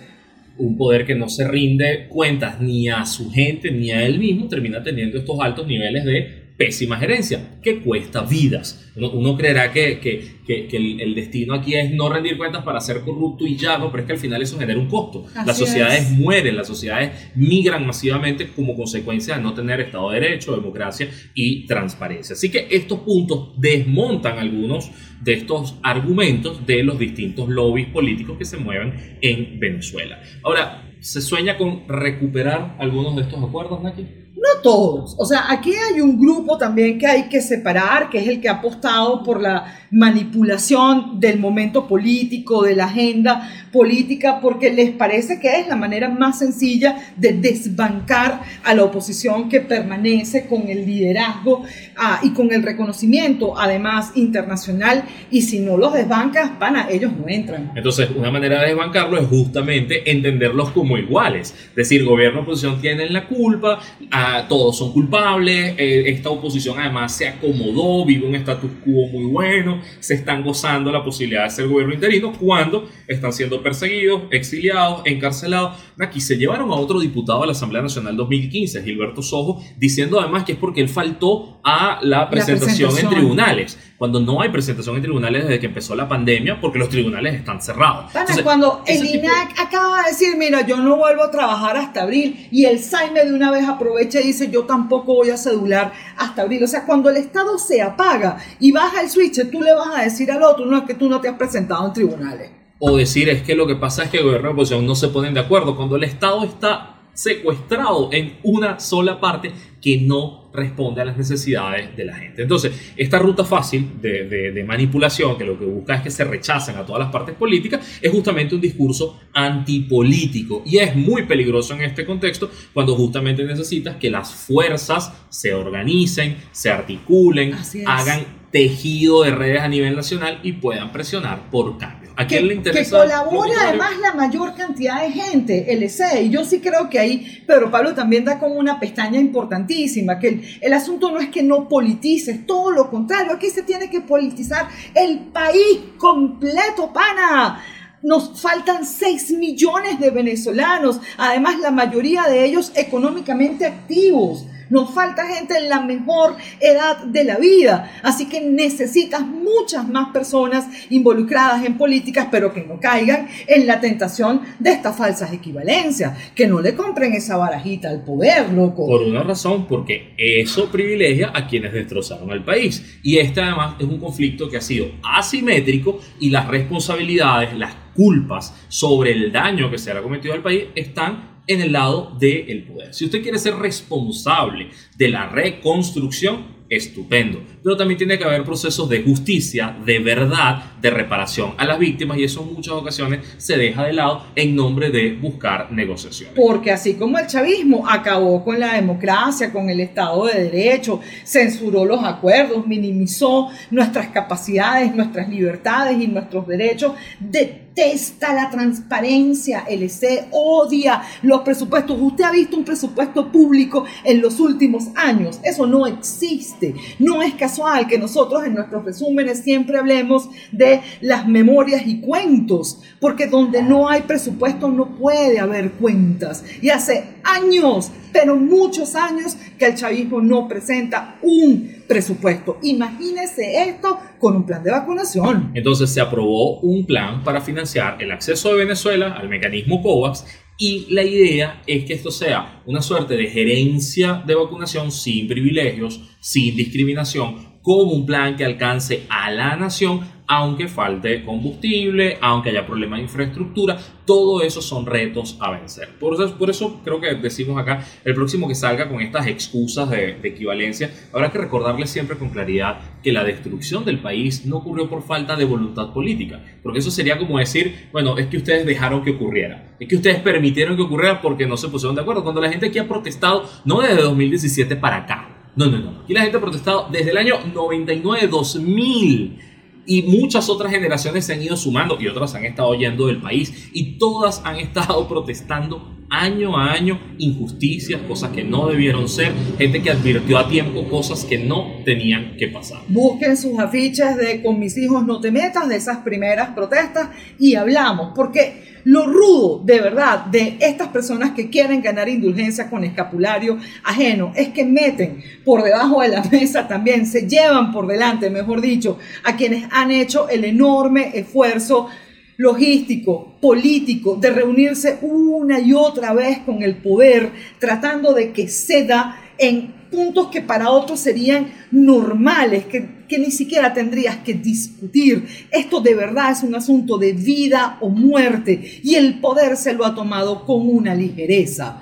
Un 0.56 0.76
poder 0.76 1.04
que 1.04 1.14
no 1.14 1.28
se 1.28 1.48
rinde 1.48 2.06
cuentas 2.08 2.60
ni 2.60 2.88
a 2.88 3.04
su 3.06 3.30
gente 3.30 3.72
ni 3.72 3.90
a 3.90 4.04
él 4.04 4.18
mismo, 4.18 4.46
termina 4.46 4.82
teniendo 4.82 5.18
estos 5.18 5.40
altos 5.40 5.66
niveles 5.66 6.04
de 6.04 6.43
pésima 6.56 6.96
gerencia, 6.98 7.58
que 7.62 7.80
cuesta 7.80 8.22
vidas. 8.22 8.92
Uno, 8.94 9.36
creerá 9.36 9.72
que, 9.72 9.98
que, 9.98 10.68
que, 10.68 10.76
el, 10.76 11.14
destino 11.16 11.54
aquí 11.54 11.74
es 11.74 11.90
no 11.92 12.08
rendir 12.08 12.36
cuentas 12.36 12.62
para 12.62 12.80
ser 12.80 13.00
corrupto 13.00 13.44
y 13.44 13.56
ya, 13.56 13.76
no, 13.76 13.90
pero 13.90 14.02
es 14.02 14.06
que 14.06 14.12
al 14.12 14.18
final 14.18 14.40
eso 14.40 14.56
genera 14.58 14.78
un 14.78 14.86
costo. 14.86 15.26
las 15.44 15.58
sociedades 15.58 16.10
mueren, 16.12 16.56
las 16.56 16.68
sociedades 16.68 17.32
migran 17.34 17.84
masivamente 17.84 18.48
como 18.48 18.76
consecuencia 18.76 19.36
de 19.36 19.42
no 19.42 19.52
tener 19.52 19.80
Estado 19.80 20.10
de 20.10 20.20
Derecho, 20.20 20.54
democracia 20.54 21.08
y 21.34 21.66
transparencia. 21.66 22.34
Así 22.34 22.50
que 22.50 22.68
estos 22.70 23.00
puntos 23.00 23.50
desmontan 23.56 24.38
algunos 24.38 24.90
de 25.22 25.32
estos 25.32 25.76
argumentos 25.82 26.64
de 26.64 26.84
los 26.84 26.98
distintos 26.98 27.48
lobbies 27.48 27.88
políticos 27.88 28.38
que 28.38 28.44
se 28.44 28.58
mueven 28.58 29.18
en 29.20 29.58
Venezuela. 29.58 30.22
Ahora, 30.44 30.94
¿se 31.00 31.20
sueña 31.20 31.56
con 31.58 31.88
recuperar 31.88 32.76
algunos 32.78 33.16
de 33.16 33.22
estos 33.22 33.42
acuerdos, 33.42 33.82
Naki? 33.82 34.23
No 34.44 34.60
todos. 34.60 35.14
O 35.18 35.24
sea, 35.24 35.50
aquí 35.50 35.72
hay 35.72 36.02
un 36.02 36.20
grupo 36.20 36.58
también 36.58 36.98
que 36.98 37.06
hay 37.06 37.22
que 37.30 37.40
separar, 37.40 38.10
que 38.10 38.18
es 38.18 38.28
el 38.28 38.42
que 38.42 38.48
ha 38.50 38.54
apostado 38.54 39.22
por 39.22 39.40
la 39.40 39.64
manipulación 39.90 41.18
del 41.18 41.38
momento 41.38 41.86
político, 41.86 42.62
de 42.62 42.74
la 42.76 42.86
agenda 42.86 43.48
política, 43.72 44.40
porque 44.42 44.72
les 44.72 44.90
parece 44.90 45.40
que 45.40 45.60
es 45.60 45.68
la 45.68 45.76
manera 45.76 46.08
más 46.08 46.40
sencilla 46.40 46.96
de 47.16 47.32
desbancar 47.32 48.42
a 48.64 48.74
la 48.74 48.84
oposición 48.84 49.48
que 49.48 49.60
permanece 49.60 50.46
con 50.46 50.68
el 50.68 50.84
liderazgo 50.84 51.62
ah, 51.96 52.20
y 52.22 52.30
con 52.30 52.52
el 52.52 52.62
reconocimiento, 52.62 53.56
además 53.56 54.12
internacional. 54.14 55.04
Y 55.30 55.42
si 55.42 55.60
no 55.60 55.76
los 55.76 55.92
desbancas, 55.92 56.50
pana, 56.58 56.88
ellos 56.90 57.12
no 57.12 57.28
entran. 57.28 57.72
Entonces, 57.76 58.10
una 58.14 58.30
manera 58.30 58.60
de 58.60 58.68
desbancarlo 58.68 59.16
es 59.18 59.28
justamente 59.28 60.10
entenderlos 60.10 60.70
como 60.70 60.98
iguales. 60.98 61.54
Es 61.70 61.74
decir, 61.76 62.04
gobierno 62.04 62.40
y 62.40 62.42
oposición 62.42 62.80
tienen 62.80 63.12
la 63.12 63.26
culpa, 63.26 63.78
ah, 64.10 64.33
todos 64.48 64.76
son 64.76 64.92
culpables, 64.92 65.74
eh, 65.78 66.04
esta 66.06 66.30
oposición 66.30 66.78
además 66.78 67.16
se 67.16 67.28
acomodó, 67.28 68.04
vive 68.04 68.26
un 68.26 68.34
status 68.34 68.70
quo 68.84 69.08
muy 69.08 69.24
bueno 69.24 69.80
se 70.00 70.14
están 70.14 70.42
gozando 70.42 70.90
la 70.92 71.02
posibilidad 71.02 71.44
de 71.44 71.50
ser 71.50 71.68
gobierno 71.68 71.94
interino 71.94 72.32
cuando 72.32 72.88
están 73.06 73.32
siendo 73.32 73.62
perseguidos, 73.62 74.22
exiliados, 74.30 75.02
encarcelados. 75.04 75.76
Aquí 75.98 76.20
se 76.20 76.36
llevaron 76.36 76.70
a 76.70 76.74
otro 76.74 77.00
diputado 77.00 77.40
de 77.40 77.46
la 77.46 77.52
Asamblea 77.52 77.82
Nacional 77.82 78.16
2015, 78.16 78.82
Gilberto 78.82 79.22
Sojo, 79.22 79.62
diciendo 79.76 80.20
además 80.20 80.44
que 80.44 80.52
es 80.52 80.58
porque 80.58 80.80
él 80.80 80.88
faltó 80.88 81.60
a 81.64 82.00
la 82.02 82.28
presentación, 82.28 82.90
en 82.98 83.08
tribunales, 83.08 83.78
cuando 83.98 84.20
no 84.20 84.40
hay 84.40 84.48
presentación 84.48 84.96
en 84.96 85.02
tribunales 85.02 85.44
desde 85.44 85.60
que 85.60 85.66
empezó 85.66 85.94
la 85.94 86.08
pandemia 86.08 86.60
porque 86.60 86.78
los 86.78 86.88
tribunales 86.88 87.34
están 87.34 87.62
cerrados. 87.62 88.10
cuando 88.42 88.82
el 88.86 89.04
INAC 89.04 89.58
acaba 89.58 90.02
de 90.02 90.10
decir, 90.10 90.36
mira, 90.36 90.66
yo 90.66 90.78
no 90.78 90.96
vuelvo 90.96 91.22
a 91.22 91.30
trabajar 91.30 91.76
hasta 91.76 92.02
abril 92.02 92.48
y 92.50 92.64
el 92.64 92.80
Saime 92.80 93.24
de 93.24 93.32
una 93.32 93.50
vez 93.50 93.68
aprovecha 93.68 94.20
y 94.20 94.28
dice, 94.28 94.50
yo 94.50 94.64
tampoco 94.64 95.14
voy 95.14 95.30
a 95.30 95.36
cedular 95.36 95.92
hasta 96.16 96.42
abril. 96.42 96.64
O 96.64 96.66
sea, 96.66 96.84
cuando 96.84 97.08
el 97.10 97.16
Estado 97.16 97.56
se 97.58 97.80
apaga 97.82 98.38
y 98.58 98.72
baja 98.72 99.00
el 99.00 99.10
switch, 99.10 99.50
tú 99.50 99.60
le 99.60 99.74
vas 99.74 99.96
a 99.96 100.02
decir 100.02 100.30
al 100.30 100.42
otro, 100.42 100.66
no 100.66 100.78
es 100.78 100.84
que 100.84 100.94
tú 100.94 101.08
no 101.08 101.20
te 101.20 101.28
has 101.28 101.36
presentado 101.36 101.86
en 101.86 101.92
tribunales. 101.92 102.50
O 102.80 102.96
decir 102.96 103.28
es 103.28 103.42
que 103.42 103.54
lo 103.54 103.66
que 103.66 103.76
pasa 103.76 104.04
es 104.04 104.10
que 104.10 104.18
el 104.18 104.24
gobierno 104.24 104.48
y 104.48 104.50
la 104.50 104.54
oposición 104.54 104.86
no 104.86 104.94
se 104.94 105.08
ponen 105.08 105.34
de 105.34 105.40
acuerdo. 105.40 105.76
Cuando 105.76 105.96
el 105.96 106.04
Estado 106.04 106.44
está 106.44 106.96
secuestrado 107.14 108.10
en 108.12 108.38
una 108.42 108.80
sola 108.80 109.20
parte 109.20 109.52
que 109.80 110.00
no 110.00 110.43
responde 110.54 111.02
a 111.02 111.04
las 111.04 111.16
necesidades 111.16 111.94
de 111.96 112.04
la 112.04 112.14
gente. 112.14 112.42
Entonces, 112.42 112.92
esta 112.96 113.18
ruta 113.18 113.44
fácil 113.44 114.00
de, 114.00 114.64
manipulación, 114.66 115.36
que 115.36 115.44
lo 115.44 115.58
que 115.58 115.64
busca 115.64 115.96
es 115.96 116.02
que 116.02 116.10
se 116.10 116.24
rechacen 116.24 116.76
a 116.76 116.86
todas 116.86 117.00
las 117.00 117.10
partes 117.10 117.34
políticas, 117.34 117.98
es 118.00 118.10
justamente 118.10 118.54
un 118.54 118.60
discurso 118.60 119.20
antipolítico. 119.32 120.62
Y 120.64 120.78
es 120.78 120.94
muy 120.94 121.24
peligroso 121.24 121.74
en 121.74 121.82
este 121.82 122.06
contexto 122.06 122.50
cuando 122.72 122.94
justamente 122.94 123.44
necesitas 123.44 123.96
que 123.96 124.10
las 124.10 124.32
fuerzas 124.32 125.12
se 125.28 125.52
organicen, 125.52 126.36
se 126.52 126.70
articulen, 126.70 127.54
hagan 127.86 128.24
tejido 128.52 129.24
de 129.24 129.32
redes 129.32 129.60
a 129.60 129.68
nivel 129.68 129.96
nacional 129.96 130.38
y 130.44 130.52
puedan 130.52 130.92
presionar 130.92 131.50
por 131.50 131.76
cambio. 131.76 132.03
¿A 132.16 132.26
quién 132.26 132.46
le 132.46 132.54
interesa? 132.54 133.02
Que 133.02 133.02
colabore 133.02 133.52
además 133.60 133.90
la 134.00 134.12
mayor 134.14 134.54
cantidad 134.54 135.02
de 135.02 135.10
gente, 135.10 135.72
el 135.72 135.82
ESE. 135.82 136.22
Y 136.22 136.30
yo 136.30 136.44
sí 136.44 136.60
creo 136.60 136.88
que 136.88 136.98
ahí 136.98 137.42
Pedro 137.46 137.70
Pablo 137.70 137.94
también 137.94 138.24
da 138.24 138.38
como 138.38 138.54
una 138.54 138.78
pestaña 138.78 139.18
importantísima, 139.18 140.18
que 140.18 140.28
el, 140.28 140.58
el 140.60 140.72
asunto 140.72 141.10
no 141.10 141.18
es 141.18 141.28
que 141.28 141.42
no 141.42 141.68
politices, 141.68 142.46
todo 142.46 142.70
lo 142.70 142.88
contrario, 142.88 143.32
aquí 143.32 143.50
se 143.50 143.62
tiene 143.62 143.90
que 143.90 144.00
politizar 144.00 144.68
el 144.94 145.18
país 145.32 145.80
completo, 145.98 146.92
pana. 146.92 147.64
Nos 148.02 148.40
faltan 148.40 148.84
6 148.84 149.32
millones 149.32 149.98
de 149.98 150.10
venezolanos, 150.10 151.00
además 151.16 151.58
la 151.58 151.70
mayoría 151.70 152.24
de 152.24 152.44
ellos 152.44 152.70
económicamente 152.76 153.64
activos. 153.66 154.44
Nos 154.74 154.92
falta 154.92 155.24
gente 155.24 155.56
en 155.56 155.68
la 155.68 155.80
mejor 155.82 156.34
edad 156.58 157.04
de 157.04 157.22
la 157.22 157.36
vida. 157.36 157.92
Así 158.02 158.26
que 158.26 158.40
necesitas 158.40 159.20
muchas 159.24 159.88
más 159.88 160.12
personas 160.12 160.66
involucradas 160.90 161.64
en 161.64 161.78
políticas, 161.78 162.26
pero 162.28 162.52
que 162.52 162.64
no 162.64 162.80
caigan 162.80 163.28
en 163.46 163.68
la 163.68 163.80
tentación 163.80 164.40
de 164.58 164.72
estas 164.72 164.96
falsas 164.96 165.32
equivalencias. 165.32 166.32
Que 166.34 166.48
no 166.48 166.60
le 166.60 166.74
compren 166.74 167.12
esa 167.12 167.36
barajita 167.36 167.88
al 167.88 168.02
poder, 168.02 168.50
loco. 168.50 168.88
Por 168.88 169.02
una 169.02 169.22
razón, 169.22 169.68
porque 169.68 170.12
eso 170.18 170.68
privilegia 170.72 171.30
a 171.32 171.46
quienes 171.46 171.72
destrozaron 171.72 172.32
al 172.32 172.44
país. 172.44 172.98
Y 173.04 173.18
este 173.18 173.42
además 173.42 173.76
es 173.78 173.86
un 173.86 174.00
conflicto 174.00 174.48
que 174.48 174.56
ha 174.56 174.60
sido 174.60 174.86
asimétrico 175.04 176.00
y 176.18 176.30
las 176.30 176.48
responsabilidades, 176.48 177.56
las 177.56 177.76
culpas 177.94 178.52
sobre 178.66 179.12
el 179.12 179.30
daño 179.30 179.70
que 179.70 179.78
se 179.78 179.92
ha 179.92 180.02
cometido 180.02 180.34
al 180.34 180.42
país 180.42 180.64
están 180.74 181.33
en 181.46 181.60
el 181.60 181.72
lado 181.72 182.16
del 182.18 182.64
poder. 182.64 182.94
Si 182.94 183.04
usted 183.04 183.22
quiere 183.22 183.38
ser 183.38 183.56
responsable 183.56 184.70
de 184.96 185.08
la 185.08 185.28
reconstrucción, 185.28 186.54
estupendo. 186.68 187.42
Pero 187.62 187.76
también 187.76 187.98
tiene 187.98 188.18
que 188.18 188.24
haber 188.24 188.44
procesos 188.44 188.88
de 188.88 189.02
justicia, 189.02 189.76
de 189.84 189.98
verdad, 189.98 190.73
de 190.84 190.90
reparación 190.90 191.54
a 191.56 191.64
las 191.64 191.78
víctimas 191.78 192.18
y 192.18 192.24
eso 192.24 192.42
en 192.42 192.52
muchas 192.52 192.74
ocasiones 192.74 193.20
se 193.38 193.56
deja 193.56 193.84
de 193.86 193.94
lado 193.94 194.22
en 194.36 194.54
nombre 194.54 194.90
de 194.90 195.14
buscar 195.14 195.72
negociaciones. 195.72 196.34
Porque 196.36 196.70
así 196.70 196.92
como 196.92 197.18
el 197.18 197.26
chavismo 197.26 197.88
acabó 197.88 198.44
con 198.44 198.60
la 198.60 198.74
democracia, 198.74 199.50
con 199.50 199.70
el 199.70 199.80
Estado 199.80 200.26
de 200.26 200.50
Derecho, 200.50 201.00
censuró 201.24 201.86
los 201.86 202.04
acuerdos, 202.04 202.66
minimizó 202.66 203.48
nuestras 203.70 204.08
capacidades, 204.08 204.94
nuestras 204.94 205.26
libertades 205.26 205.98
y 206.02 206.06
nuestros 206.06 206.46
derechos, 206.46 206.92
detesta 207.18 208.34
la 208.34 208.50
transparencia, 208.50 209.64
el 209.66 209.84
EC 209.84 210.28
odia 210.32 211.00
los 211.22 211.40
presupuestos. 211.40 211.96
Usted 211.98 212.24
ha 212.24 212.30
visto 212.30 212.58
un 212.58 212.64
presupuesto 212.64 213.32
público 213.32 213.86
en 214.04 214.20
los 214.20 214.38
últimos 214.38 214.88
años. 214.94 215.40
Eso 215.42 215.66
no 215.66 215.86
existe. 215.86 216.74
No 216.98 217.22
es 217.22 217.32
casual 217.34 217.86
que 217.86 217.98
nosotros 217.98 218.44
en 218.44 218.54
nuestros 218.54 218.84
resúmenes 218.84 219.40
siempre 219.40 219.78
hablemos 219.78 220.28
de 220.52 220.73
las 221.00 221.26
memorias 221.26 221.82
y 221.86 222.00
cuentos, 222.00 222.80
porque 223.00 223.26
donde 223.26 223.62
no 223.62 223.88
hay 223.88 224.02
presupuesto 224.02 224.68
no 224.68 224.96
puede 224.96 225.38
haber 225.38 225.72
cuentas. 225.72 226.44
Y 226.60 226.70
hace 226.70 227.04
años, 227.24 227.90
pero 228.12 228.36
muchos 228.36 228.94
años, 228.94 229.36
que 229.58 229.66
el 229.66 229.74
chavismo 229.74 230.20
no 230.20 230.48
presenta 230.48 231.16
un 231.22 231.84
presupuesto. 231.86 232.58
Imagínese 232.62 233.62
esto 233.68 233.98
con 234.18 234.36
un 234.36 234.46
plan 234.46 234.62
de 234.62 234.70
vacunación. 234.70 235.52
Entonces 235.54 235.90
se 235.90 236.00
aprobó 236.00 236.60
un 236.60 236.86
plan 236.86 237.22
para 237.22 237.40
financiar 237.40 238.02
el 238.02 238.12
acceso 238.12 238.50
de 238.50 238.64
Venezuela 238.64 239.14
al 239.14 239.28
mecanismo 239.28 239.82
COVAX 239.82 240.24
y 240.56 240.86
la 240.90 241.02
idea 241.02 241.62
es 241.66 241.84
que 241.84 241.94
esto 241.94 242.10
sea 242.10 242.62
una 242.66 242.80
suerte 242.80 243.16
de 243.16 243.26
gerencia 243.26 244.22
de 244.24 244.36
vacunación 244.36 244.92
sin 244.92 245.26
privilegios, 245.26 246.00
sin 246.20 246.54
discriminación, 246.54 247.54
con 247.60 247.88
un 247.88 248.06
plan 248.06 248.36
que 248.36 248.44
alcance 248.44 249.04
a 249.08 249.30
la 249.32 249.56
nación 249.56 250.00
aunque 250.26 250.68
falte 250.68 251.24
combustible, 251.24 252.18
aunque 252.20 252.50
haya 252.50 252.66
problemas 252.66 252.98
de 252.98 253.04
infraestructura, 253.04 253.78
todo 254.06 254.42
eso 254.42 254.62
son 254.62 254.86
retos 254.86 255.36
a 255.40 255.50
vencer. 255.50 255.90
Por 255.98 256.14
eso, 256.14 256.38
por 256.38 256.50
eso 256.50 256.80
creo 256.82 257.00
que 257.00 257.14
decimos 257.14 257.58
acá, 257.58 257.84
el 258.04 258.14
próximo 258.14 258.48
que 258.48 258.54
salga 258.54 258.88
con 258.88 259.00
estas 259.00 259.26
excusas 259.26 259.90
de, 259.90 260.18
equivalencia, 260.24 260.90
habrá 261.12 261.30
que 261.30 261.38
recordarle 261.38 261.86
siempre 261.86 262.16
con 262.16 262.30
claridad 262.30 262.78
que 263.02 263.12
la 263.12 263.24
destrucción 263.24 263.84
del 263.84 263.98
país 263.98 264.46
no 264.46 264.58
ocurrió 264.58 264.88
por 264.88 265.02
falta 265.02 265.36
de 265.36 265.44
voluntad 265.44 265.92
política, 265.92 266.42
porque 266.62 266.78
eso 266.78 266.90
sería 266.90 267.18
como 267.18 267.38
decir, 267.38 267.88
bueno, 267.92 268.16
es 268.16 268.26
que 268.28 268.38
ustedes 268.38 268.64
dejaron 268.64 269.02
que 269.02 269.10
ocurriera, 269.10 269.76
es 269.78 269.88
que 269.88 269.96
ustedes 269.96 270.20
permitieron 270.20 270.76
que 270.76 270.82
ocurriera 270.82 271.20
porque 271.20 271.46
no 271.46 271.56
se 271.56 271.68
pusieron 271.68 271.94
de 271.94 272.02
acuerdo, 272.02 272.22
cuando 272.22 272.40
la 272.40 272.50
gente 272.50 272.66
aquí 272.66 272.78
ha 272.78 272.88
protestado, 272.88 273.48
no 273.64 273.80
desde 273.80 274.02
2017 274.02 274.76
para 274.76 274.98
acá, 274.98 275.28
no, 275.56 275.66
no, 275.66 275.78
no, 275.78 276.02
aquí 276.02 276.14
la 276.14 276.22
gente 276.22 276.38
ha 276.38 276.40
protestado 276.40 276.88
desde 276.90 277.10
el 277.10 277.18
año 277.18 277.38
99-2000 277.54 279.53
y 279.86 280.02
muchas 280.02 280.48
otras 280.48 280.72
generaciones 280.72 281.26
se 281.26 281.34
han 281.34 281.42
ido 281.42 281.56
sumando 281.56 282.00
y 282.00 282.08
otras 282.08 282.34
han 282.34 282.44
estado 282.44 282.74
yendo 282.74 283.06
del 283.06 283.20
país. 283.20 283.70
Y 283.72 283.98
todas 283.98 284.42
han 284.44 284.56
estado 284.56 285.06
protestando 285.08 285.93
año 286.20 286.56
a 286.56 286.72
año 286.72 286.98
injusticias, 287.18 288.00
cosas 288.02 288.30
que 288.30 288.44
no 288.44 288.68
debieron 288.68 289.08
ser, 289.08 289.32
gente 289.58 289.82
que 289.82 289.90
advirtió 289.90 290.38
a 290.38 290.48
tiempo 290.48 290.88
cosas 290.88 291.24
que 291.24 291.38
no 291.38 291.82
tenían 291.84 292.36
que 292.36 292.48
pasar. 292.48 292.80
Busquen 292.88 293.36
sus 293.36 293.58
afiches 293.58 294.16
de 294.16 294.42
con 294.42 294.58
mis 294.58 294.76
hijos 294.76 295.04
no 295.06 295.20
te 295.20 295.30
metas 295.30 295.68
de 295.68 295.76
esas 295.76 295.98
primeras 295.98 296.50
protestas 296.50 297.08
y 297.38 297.54
hablamos, 297.54 298.12
porque 298.14 298.74
lo 298.84 299.06
rudo 299.06 299.62
de 299.64 299.80
verdad 299.80 300.26
de 300.26 300.58
estas 300.60 300.88
personas 300.88 301.30
que 301.30 301.48
quieren 301.48 301.80
ganar 301.80 302.08
indulgencia 302.08 302.68
con 302.68 302.84
escapulario 302.84 303.58
ajeno 303.82 304.32
es 304.36 304.48
que 304.48 304.64
meten 304.64 305.22
por 305.44 305.62
debajo 305.62 306.02
de 306.02 306.08
la 306.08 306.22
mesa 306.30 306.68
también, 306.68 307.06
se 307.06 307.26
llevan 307.26 307.72
por 307.72 307.86
delante, 307.86 308.28
mejor 308.28 308.60
dicho, 308.60 308.98
a 309.24 309.36
quienes 309.36 309.64
han 309.70 309.90
hecho 309.90 310.28
el 310.28 310.44
enorme 310.44 311.12
esfuerzo 311.14 311.88
logístico, 312.36 313.36
político, 313.40 314.16
de 314.16 314.30
reunirse 314.30 314.98
una 315.02 315.60
y 315.60 315.72
otra 315.72 316.12
vez 316.12 316.38
con 316.40 316.62
el 316.62 316.76
poder, 316.76 317.30
tratando 317.58 318.12
de 318.12 318.32
que 318.32 318.48
ceda 318.48 319.20
en 319.38 319.72
puntos 319.90 320.28
que 320.28 320.40
para 320.40 320.70
otros 320.70 320.98
serían 320.98 321.52
normales, 321.70 322.64
que, 322.64 323.04
que, 323.08 323.18
ni 323.18 323.30
siquiera 323.30 323.72
tendrías 323.72 324.16
que 324.18 324.34
discutir. 324.34 325.24
Esto 325.50 325.80
de 325.80 325.94
verdad 325.94 326.32
es 326.32 326.42
un 326.42 326.54
asunto 326.54 326.98
de 326.98 327.12
vida 327.12 327.78
o 327.80 327.88
muerte 327.88 328.80
y 328.82 328.96
el 328.96 329.20
poder 329.20 329.56
se 329.56 329.72
lo 329.72 329.84
ha 329.84 329.94
tomado 329.94 330.44
con 330.44 330.68
una 330.68 330.94
ligereza. 330.94 331.80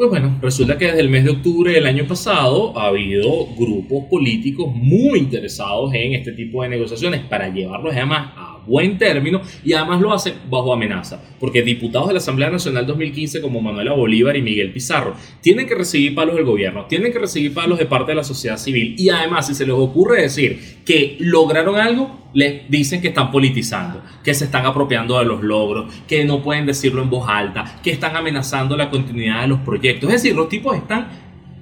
Pues 0.00 0.08
bueno, 0.08 0.38
resulta 0.40 0.78
que 0.78 0.86
desde 0.86 1.00
el 1.00 1.10
mes 1.10 1.24
de 1.24 1.30
octubre 1.30 1.74
del 1.74 1.84
año 1.84 2.06
pasado 2.06 2.78
ha 2.78 2.86
habido 2.86 3.48
grupos 3.54 4.06
políticos 4.08 4.74
muy 4.74 5.18
interesados 5.18 5.92
en 5.92 6.14
este 6.14 6.32
tipo 6.32 6.62
de 6.62 6.70
negociaciones 6.70 7.20
para 7.28 7.52
llevarlos 7.52 7.92
además 7.92 8.32
a 8.34 8.59
buen 8.66 8.98
término 8.98 9.40
y 9.64 9.72
además 9.72 10.00
lo 10.00 10.12
hace 10.12 10.34
bajo 10.48 10.72
amenaza, 10.72 11.22
porque 11.38 11.62
diputados 11.62 12.08
de 12.08 12.14
la 12.14 12.18
Asamblea 12.18 12.50
Nacional 12.50 12.86
2015 12.86 13.40
como 13.40 13.60
Manuela 13.60 13.92
Bolívar 13.92 14.36
y 14.36 14.42
Miguel 14.42 14.72
Pizarro 14.72 15.14
tienen 15.40 15.66
que 15.66 15.74
recibir 15.74 16.14
palos 16.14 16.36
del 16.36 16.44
gobierno, 16.44 16.86
tienen 16.86 17.12
que 17.12 17.18
recibir 17.18 17.54
palos 17.54 17.78
de 17.78 17.86
parte 17.86 18.12
de 18.12 18.16
la 18.16 18.24
sociedad 18.24 18.56
civil 18.56 18.94
y 18.98 19.08
además 19.08 19.46
si 19.46 19.54
se 19.54 19.66
les 19.66 19.74
ocurre 19.74 20.22
decir 20.22 20.80
que 20.84 21.16
lograron 21.20 21.76
algo, 21.76 22.20
les 22.32 22.68
dicen 22.70 23.00
que 23.00 23.08
están 23.08 23.30
politizando, 23.30 24.02
que 24.22 24.34
se 24.34 24.44
están 24.44 24.66
apropiando 24.66 25.18
de 25.18 25.24
los 25.24 25.42
logros, 25.42 25.92
que 26.06 26.24
no 26.24 26.42
pueden 26.42 26.66
decirlo 26.66 27.02
en 27.02 27.10
voz 27.10 27.28
alta, 27.28 27.80
que 27.82 27.90
están 27.90 28.16
amenazando 28.16 28.76
la 28.76 28.90
continuidad 28.90 29.42
de 29.42 29.48
los 29.48 29.60
proyectos. 29.60 30.08
Es 30.10 30.22
decir, 30.22 30.36
los 30.36 30.48
tipos 30.48 30.76
están 30.76 31.08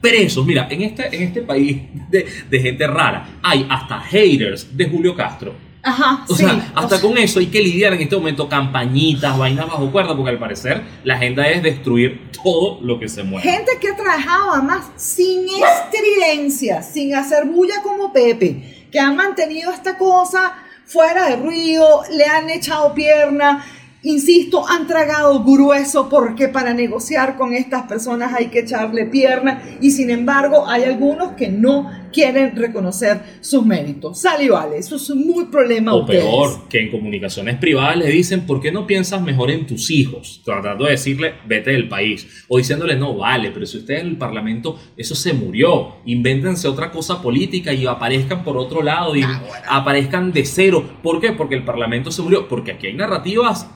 presos. 0.00 0.44
Mira, 0.46 0.68
en 0.70 0.82
este, 0.82 1.14
en 1.14 1.22
este 1.22 1.42
país 1.42 1.82
de, 2.10 2.26
de 2.48 2.60
gente 2.60 2.86
rara 2.86 3.38
hay 3.42 3.66
hasta 3.68 4.00
haters 4.00 4.76
de 4.76 4.86
Julio 4.86 5.14
Castro 5.14 5.67
Ajá, 5.88 6.24
o 6.28 6.34
sea, 6.34 6.70
hasta 6.74 7.00
con 7.00 7.16
eso 7.16 7.40
hay 7.40 7.46
que 7.46 7.62
lidiar 7.62 7.94
en 7.94 8.02
este 8.02 8.14
momento 8.14 8.46
campañitas, 8.46 9.38
vainas 9.38 9.66
bajo 9.66 9.90
cuerda, 9.90 10.14
porque 10.14 10.30
al 10.30 10.38
parecer 10.38 10.82
la 11.02 11.14
agenda 11.14 11.48
es 11.48 11.62
destruir 11.62 12.30
todo 12.42 12.78
lo 12.82 12.98
que 13.00 13.08
se 13.08 13.22
mueve. 13.22 13.50
Gente 13.50 13.72
que 13.80 13.88
ha 13.88 13.96
trabajado 13.96 14.52
además 14.52 14.90
sin 14.96 15.46
estridencia, 15.48 16.82
sin 16.82 17.14
hacer 17.14 17.46
bulla 17.46 17.82
como 17.82 18.12
Pepe, 18.12 18.86
que 18.92 19.00
han 19.00 19.16
mantenido 19.16 19.72
esta 19.72 19.96
cosa 19.96 20.54
fuera 20.84 21.28
de 21.28 21.36
ruido, 21.36 22.02
le 22.10 22.26
han 22.26 22.50
echado 22.50 22.92
pierna, 22.92 23.64
Insisto, 24.02 24.64
han 24.68 24.86
tragado 24.86 25.42
grueso 25.42 26.08
porque 26.08 26.46
para 26.46 26.72
negociar 26.72 27.36
con 27.36 27.52
estas 27.52 27.82
personas 27.82 28.32
hay 28.32 28.46
que 28.46 28.60
echarle 28.60 29.06
pierna 29.06 29.60
y 29.80 29.90
sin 29.90 30.10
embargo 30.10 30.68
hay 30.68 30.84
algunos 30.84 31.32
que 31.32 31.48
no 31.48 31.90
quieren 32.12 32.56
reconocer 32.56 33.20
sus 33.40 33.64
méritos. 33.64 34.20
Sal 34.20 34.42
y 34.42 34.48
vale, 34.48 34.78
eso 34.78 34.96
es 34.96 35.10
un 35.10 35.26
muy 35.26 35.46
problema. 35.46 35.94
O 35.94 36.06
peor, 36.06 36.68
que 36.68 36.80
en 36.80 36.90
comunicaciones 36.90 37.56
privadas 37.56 37.98
le 37.98 38.08
dicen, 38.10 38.46
¿por 38.46 38.60
qué 38.60 38.72
no 38.72 38.86
piensas 38.86 39.22
mejor 39.22 39.50
en 39.50 39.66
tus 39.66 39.90
hijos? 39.90 40.40
Tratando 40.44 40.84
de 40.84 40.92
decirle, 40.92 41.34
vete 41.46 41.70
del 41.70 41.88
país. 41.88 42.44
O 42.48 42.58
diciéndole, 42.58 42.96
no, 42.96 43.16
vale, 43.16 43.50
pero 43.50 43.66
si 43.66 43.78
ustedes 43.78 44.02
en 44.02 44.08
el 44.08 44.16
Parlamento, 44.16 44.78
eso 44.96 45.14
se 45.14 45.32
murió. 45.32 45.96
Invéntense 46.06 46.68
otra 46.68 46.90
cosa 46.90 47.20
política 47.22 47.72
y 47.72 47.86
aparezcan 47.86 48.44
por 48.44 48.56
otro 48.56 48.82
lado 48.82 49.16
y 49.16 49.22
ah, 49.22 49.42
aparezcan 49.68 50.32
de 50.32 50.44
cero. 50.44 50.84
¿Por 51.02 51.20
qué? 51.20 51.32
Porque 51.32 51.54
el 51.54 51.64
Parlamento 51.64 52.10
se 52.10 52.22
murió. 52.22 52.48
Porque 52.48 52.72
aquí 52.72 52.86
hay 52.86 52.94
narrativas 52.94 53.68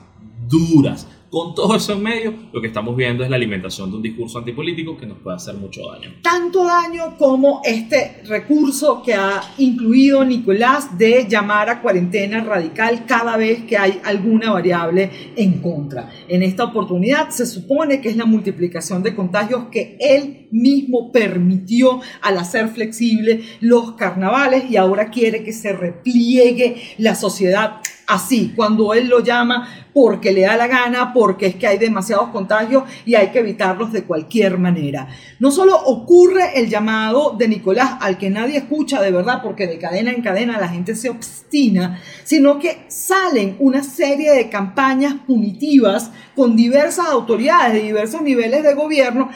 duras. 0.47 1.07
Con 1.33 1.55
todo 1.55 1.75
eso 1.75 1.93
en 1.93 2.03
medio, 2.03 2.31
lo 2.53 2.61
que 2.61 2.67
estamos 2.67 2.95
viendo 2.95 3.23
es 3.23 3.29
la 3.31 3.37
alimentación 3.37 3.89
de 3.89 3.95
un 3.97 4.03
discurso 4.03 4.37
antipolítico 4.37 4.95
que 4.95 5.07
nos 5.07 5.17
puede 5.17 5.37
hacer 5.37 5.55
mucho 5.55 5.81
daño. 5.91 6.11
Tanto 6.21 6.63
daño 6.63 7.17
como 7.17 7.59
este 7.63 8.21
recurso 8.27 9.01
que 9.01 9.15
ha 9.15 9.41
incluido 9.57 10.23
Nicolás 10.23 10.95
de 10.95 11.25
llamar 11.27 11.71
a 11.71 11.81
cuarentena 11.81 12.43
radical 12.43 13.07
cada 13.07 13.35
vez 13.35 13.63
que 13.63 13.75
hay 13.75 13.99
alguna 14.03 14.51
variable 14.51 15.09
en 15.35 15.59
contra. 15.59 16.07
En 16.27 16.43
esta 16.43 16.65
oportunidad 16.65 17.29
se 17.29 17.47
supone 17.47 17.99
que 17.99 18.09
es 18.09 18.15
la 18.15 18.25
multiplicación 18.25 19.01
de 19.01 19.15
contagios 19.15 19.69
que 19.71 19.97
él 19.99 20.49
mismo 20.51 21.11
permitió 21.11 21.99
al 22.21 22.37
hacer 22.37 22.67
flexible 22.67 23.41
los 23.59 23.93
carnavales 23.93 24.69
y 24.69 24.77
ahora 24.77 25.09
quiere 25.09 25.43
que 25.43 25.51
se 25.51 25.73
repliegue 25.73 26.75
la 26.99 27.15
sociedad 27.15 27.81
así, 28.13 28.53
cuando 28.55 28.93
él 28.93 29.07
lo 29.07 29.21
llama 29.21 29.67
porque 29.93 30.31
le 30.31 30.41
da 30.41 30.57
la 30.57 30.67
gana, 30.67 31.13
porque 31.13 31.47
es 31.47 31.55
que 31.55 31.67
hay 31.67 31.77
demasiados 31.77 32.29
contagios 32.29 32.83
y 33.05 33.15
hay 33.15 33.29
que 33.29 33.39
evitarlos 33.39 33.91
de 33.91 34.03
cualquier 34.03 34.57
manera. 34.57 35.07
No 35.39 35.51
solo 35.51 35.75
ocurre 35.75 36.59
el 36.59 36.69
llamado 36.69 37.35
de 37.37 37.47
Nicolás 37.47 37.97
al 37.99 38.17
que 38.17 38.29
nadie 38.29 38.57
escucha 38.57 39.01
de 39.01 39.11
verdad 39.11 39.41
porque 39.43 39.67
de 39.67 39.77
cadena 39.77 40.11
en 40.11 40.21
cadena 40.21 40.59
la 40.59 40.67
gente 40.67 40.95
se 40.95 41.09
obstina, 41.09 42.01
sino 42.23 42.59
que 42.59 42.85
salen 42.87 43.55
una 43.59 43.83
serie 43.83 44.31
de 44.31 44.49
campañas 44.49 45.15
punitivas 45.27 46.11
con 46.35 46.55
diversas 46.55 47.07
autoridades 47.07 47.73
de 47.73 47.81
diversos 47.81 48.21
niveles 48.21 48.63
de 48.63 48.73
gobierno 48.73 49.29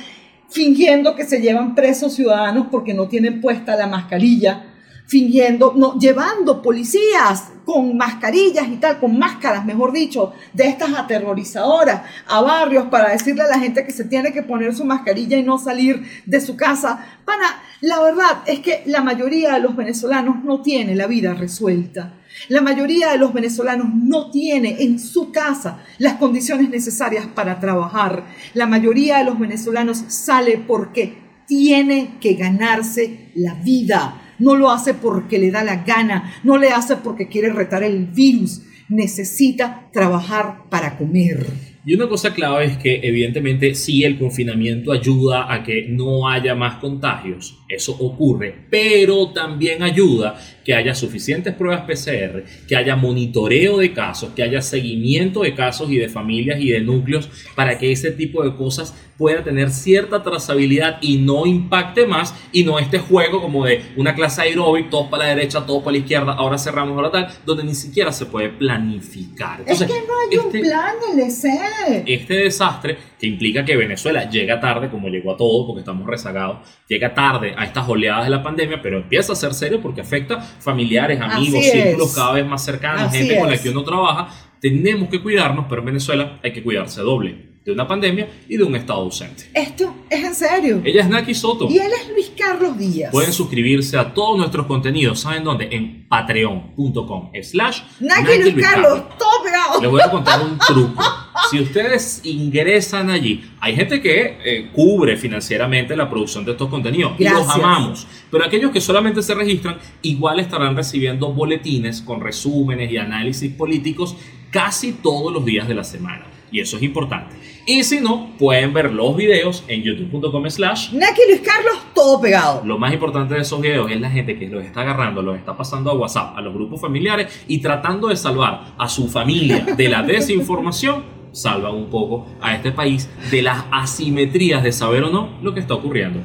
fingiendo 0.49 1.15
que 1.15 1.25
se 1.25 1.41
llevan 1.41 1.75
presos 1.75 2.13
ciudadanos 2.13 2.67
porque 2.71 2.93
no 2.93 3.07
tienen 3.07 3.41
puesta 3.41 3.75
la 3.75 3.87
mascarilla 3.87 4.73
fingiendo, 5.07 5.73
no, 5.75 5.97
llevando 5.97 6.61
policías 6.61 7.51
con 7.65 7.97
mascarillas 7.97 8.67
y 8.67 8.75
tal, 8.77 8.99
con 8.99 9.17
máscaras, 9.17 9.65
mejor 9.65 9.91
dicho, 9.91 10.33
de 10.53 10.67
estas 10.67 10.93
aterrorizadoras 10.93 12.01
a 12.27 12.41
barrios 12.41 12.87
para 12.87 13.09
decirle 13.09 13.43
a 13.43 13.47
la 13.47 13.59
gente 13.59 13.85
que 13.85 13.91
se 13.91 14.05
tiene 14.05 14.31
que 14.31 14.43
poner 14.43 14.75
su 14.75 14.85
mascarilla 14.85 15.37
y 15.37 15.43
no 15.43 15.57
salir 15.57 16.05
de 16.25 16.39
su 16.39 16.55
casa. 16.55 17.05
Para, 17.25 17.61
la 17.81 18.01
verdad 18.01 18.43
es 18.45 18.59
que 18.59 18.83
la 18.85 19.01
mayoría 19.01 19.53
de 19.53 19.61
los 19.61 19.75
venezolanos 19.75 20.43
no 20.43 20.61
tiene 20.61 20.95
la 20.95 21.07
vida 21.07 21.33
resuelta. 21.33 22.13
La 22.49 22.61
mayoría 22.61 23.11
de 23.11 23.17
los 23.17 23.33
venezolanos 23.33 23.87
no 23.93 24.29
tiene 24.31 24.83
en 24.83 24.99
su 24.99 25.31
casa 25.31 25.79
las 25.97 26.13
condiciones 26.15 26.69
necesarias 26.69 27.27
para 27.27 27.59
trabajar. 27.59 28.25
La 28.53 28.65
mayoría 28.65 29.17
de 29.17 29.25
los 29.25 29.39
venezolanos 29.39 30.03
sale 30.07 30.57
porque 30.57 31.17
tiene 31.47 32.17
que 32.21 32.33
ganarse 32.35 33.31
la 33.35 33.55
vida. 33.55 34.21
No 34.39 34.55
lo 34.55 34.69
hace 34.69 34.93
porque 34.93 35.37
le 35.37 35.51
da 35.51 35.63
la 35.63 35.83
gana, 35.83 36.33
no 36.43 36.57
le 36.57 36.69
hace 36.69 36.97
porque 36.97 37.27
quiere 37.27 37.51
retar 37.51 37.83
el 37.83 38.05
virus. 38.05 38.61
Necesita 38.89 39.89
trabajar 39.91 40.69
para 40.69 40.97
comer. 40.97 41.45
Y 41.87 41.93
una 41.95 42.09
cosa 42.09 42.33
clave 42.33 42.65
es 42.65 42.77
que 42.77 42.99
evidentemente 43.01 43.73
sí 43.73 44.03
el 44.03 44.19
confinamiento 44.19 44.91
ayuda 44.91 45.53
a 45.53 45.63
que 45.63 45.87
no 45.87 46.27
haya 46.27 46.53
más 46.53 46.79
contagios, 46.79 47.59
eso 47.69 47.93
ocurre, 47.93 48.53
pero 48.69 49.31
también 49.31 49.81
ayuda 49.81 50.37
que 50.67 50.75
haya 50.75 50.93
suficientes 50.93 51.55
pruebas 51.55 51.85
PCR, 51.85 52.43
que 52.67 52.75
haya 52.75 52.97
monitoreo 52.97 53.77
de 53.77 53.93
casos, 53.93 54.31
que 54.35 54.43
haya 54.43 54.61
seguimiento 54.61 55.43
de 55.43 55.55
casos 55.55 55.89
y 55.89 55.95
de 55.95 56.09
familias 56.09 56.59
y 56.59 56.71
de 56.71 56.81
núcleos 56.81 57.29
para 57.55 57.77
que 57.77 57.89
ese 57.89 58.11
tipo 58.11 58.43
de 58.43 58.53
cosas 58.53 58.93
pueda 59.17 59.43
tener 59.43 59.71
cierta 59.71 60.21
trazabilidad 60.21 60.99
y 61.01 61.17
no 61.17 61.45
impacte 61.45 62.05
más 62.05 62.35
y 62.51 62.65
no 62.65 62.79
este 62.79 62.99
juego 62.99 63.41
como 63.41 63.65
de 63.65 63.81
una 63.95 64.13
clase 64.13 64.41
aeróbic, 64.41 64.89
todos 64.89 65.07
para 65.07 65.23
la 65.23 65.35
derecha, 65.35 65.65
todos 65.65 65.83
para 65.83 65.93
la 65.93 65.99
izquierda, 65.99 66.33
ahora 66.33 66.57
cerramos 66.57 66.95
ahora 66.95 67.11
tal, 67.11 67.27
donde 67.45 67.63
ni 67.63 67.73
siquiera 67.73 68.11
se 68.11 68.25
puede 68.25 68.49
planificar. 68.49 69.63
es 69.65 69.79
que 69.79 69.87
no 69.87 69.93
hay 69.93 70.37
un 70.37 70.45
este 70.47 70.59
plan, 70.59 70.95
LC. 71.15 72.03
Este 72.05 72.33
desastre 72.35 72.97
que 73.19 73.25
implica 73.25 73.65
que 73.65 73.75
Venezuela 73.75 74.29
llega 74.29 74.59
tarde, 74.59 74.89
como 74.89 75.07
llegó 75.07 75.33
a 75.33 75.37
todo, 75.37 75.65
porque 75.65 75.79
estamos 75.79 76.05
rezagados, 76.05 76.59
llega 76.87 77.13
tarde 77.13 77.55
a 77.57 77.65
estas 77.65 77.87
oleadas 77.89 78.25
de 78.25 78.29
la 78.29 78.43
pandemia, 78.43 78.81
pero 78.81 78.97
empieza 78.97 79.33
a 79.33 79.35
ser 79.35 79.53
serio 79.53 79.81
porque 79.81 80.01
afecta 80.01 80.56
familiares, 80.59 81.19
amigos, 81.21 81.59
Así 81.59 81.71
círculos 81.71 82.09
es. 82.09 82.15
cada 82.15 82.33
vez 82.33 82.45
más 82.45 82.63
cercanos, 82.63 83.01
Así 83.03 83.19
gente 83.19 83.39
con 83.39 83.49
la 83.49 83.57
que 83.57 83.69
uno 83.69 83.83
trabaja. 83.83 84.29
Tenemos 84.59 85.09
que 85.09 85.21
cuidarnos, 85.21 85.65
pero 85.69 85.81
en 85.81 85.85
Venezuela 85.85 86.39
hay 86.43 86.51
que 86.51 86.63
cuidarse 86.63 87.01
doble 87.01 87.46
de 87.67 87.73
una 87.73 87.85
pandemia 87.85 88.29
y 88.47 88.55
de 88.55 88.63
un 88.63 88.77
estado 88.77 89.01
ausente. 89.01 89.49
Esto 89.53 89.93
es 90.09 90.23
en 90.23 90.33
serio. 90.33 90.81
Ella 90.85 91.01
es 91.01 91.09
Naki 91.09 91.33
Soto. 91.35 91.67
Y 91.69 91.77
él 91.77 91.91
es 92.01 92.09
Luis 92.09 92.31
Carlos 92.37 92.77
Díaz. 92.77 93.11
Pueden 93.11 93.33
suscribirse 93.33 93.97
a 93.97 94.13
todos 94.13 94.37
nuestros 94.37 94.67
contenidos. 94.67 95.19
¿Saben 95.19 95.43
dónde? 95.43 95.67
En 95.69 96.07
patreon.com 96.07 97.31
slash 97.43 97.81
Naki 97.99 98.21
Naki 98.21 98.41
Luis 98.41 98.53
Luis 98.53 98.65
Carlos, 98.65 99.03
todo 99.19 99.43
pegado. 99.43 99.81
les 99.81 99.91
voy 99.91 99.99
a 99.99 100.09
contar 100.09 100.41
un 100.41 100.57
truco. 100.57 101.03
Si 101.51 101.59
ustedes 101.59 102.21
ingresan 102.23 103.09
allí, 103.09 103.43
hay 103.59 103.75
gente 103.75 104.01
que 104.01 104.37
eh, 104.45 104.69
cubre 104.71 105.17
financieramente 105.17 105.97
la 105.97 106.09
producción 106.09 106.45
de 106.45 106.53
estos 106.53 106.69
contenidos 106.69 107.19
y 107.19 107.25
los 107.25 107.49
amamos. 107.49 108.07
Pero 108.31 108.45
aquellos 108.45 108.71
que 108.71 108.79
solamente 108.79 109.21
se 109.21 109.35
registran, 109.35 109.77
igual 110.03 110.39
estarán 110.39 110.73
recibiendo 110.73 111.33
boletines 111.33 112.01
con 112.01 112.21
resúmenes 112.21 112.89
y 112.89 112.97
análisis 112.97 113.51
políticos 113.51 114.15
casi 114.51 114.93
todos 114.93 115.33
los 115.33 115.43
días 115.43 115.67
de 115.67 115.75
la 115.75 115.83
semana. 115.83 116.27
Y 116.49 116.61
eso 116.61 116.77
es 116.77 116.83
importante. 116.83 117.35
Y 117.69 117.83
si 117.83 117.99
no, 117.99 118.29
pueden 118.39 118.71
ver 118.71 118.93
los 118.93 119.13
videos 119.17 119.65
en 119.67 119.83
youtube.com 119.83 120.49
slash 120.49 120.93
Naki 120.93 121.21
Luis 121.27 121.41
Carlos, 121.41 121.75
todo 121.93 122.21
pegado. 122.21 122.61
lo 122.63 122.77
más 122.77 122.93
importante 122.93 123.33
de 123.33 123.41
esos 123.41 123.59
videos 123.59 123.91
es 123.91 123.99
la 123.99 124.09
gente 124.09 124.39
que 124.39 124.47
los 124.47 124.63
está 124.63 124.83
agarrando, 124.83 125.21
los 125.21 125.35
está 125.35 125.57
pasando 125.57 125.91
a 125.91 125.93
WhatsApp, 125.93 126.37
a 126.37 126.41
los 126.41 126.53
grupos 126.53 126.79
familiares 126.79 127.43
y 127.45 127.59
tratando 127.59 128.07
de 128.07 128.15
salvar 128.15 128.67
a 128.77 128.87
su 128.87 129.09
familia 129.09 129.65
de 129.75 129.89
la 129.89 130.01
desinformación, 130.07 131.03
salvan 131.33 131.75
un 131.75 131.89
poco 131.89 132.25
a 132.39 132.55
este 132.55 132.71
país 132.71 133.09
de 133.29 133.41
las 133.41 133.65
asimetrías 133.69 134.63
de 134.63 134.71
saber 134.71 135.03
o 135.03 135.09
no 135.09 135.31
lo 135.41 135.53
que 135.53 135.59
está 135.59 135.73
ocurriendo. 135.73 136.21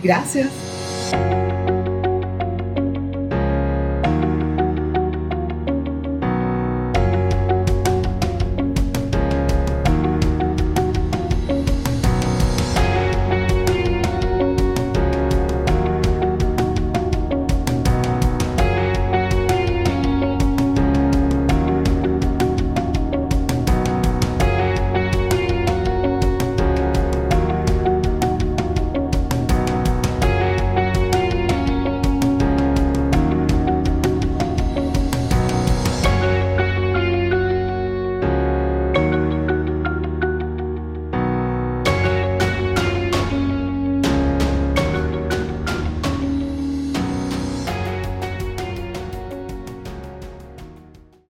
Gracias. 0.00 0.52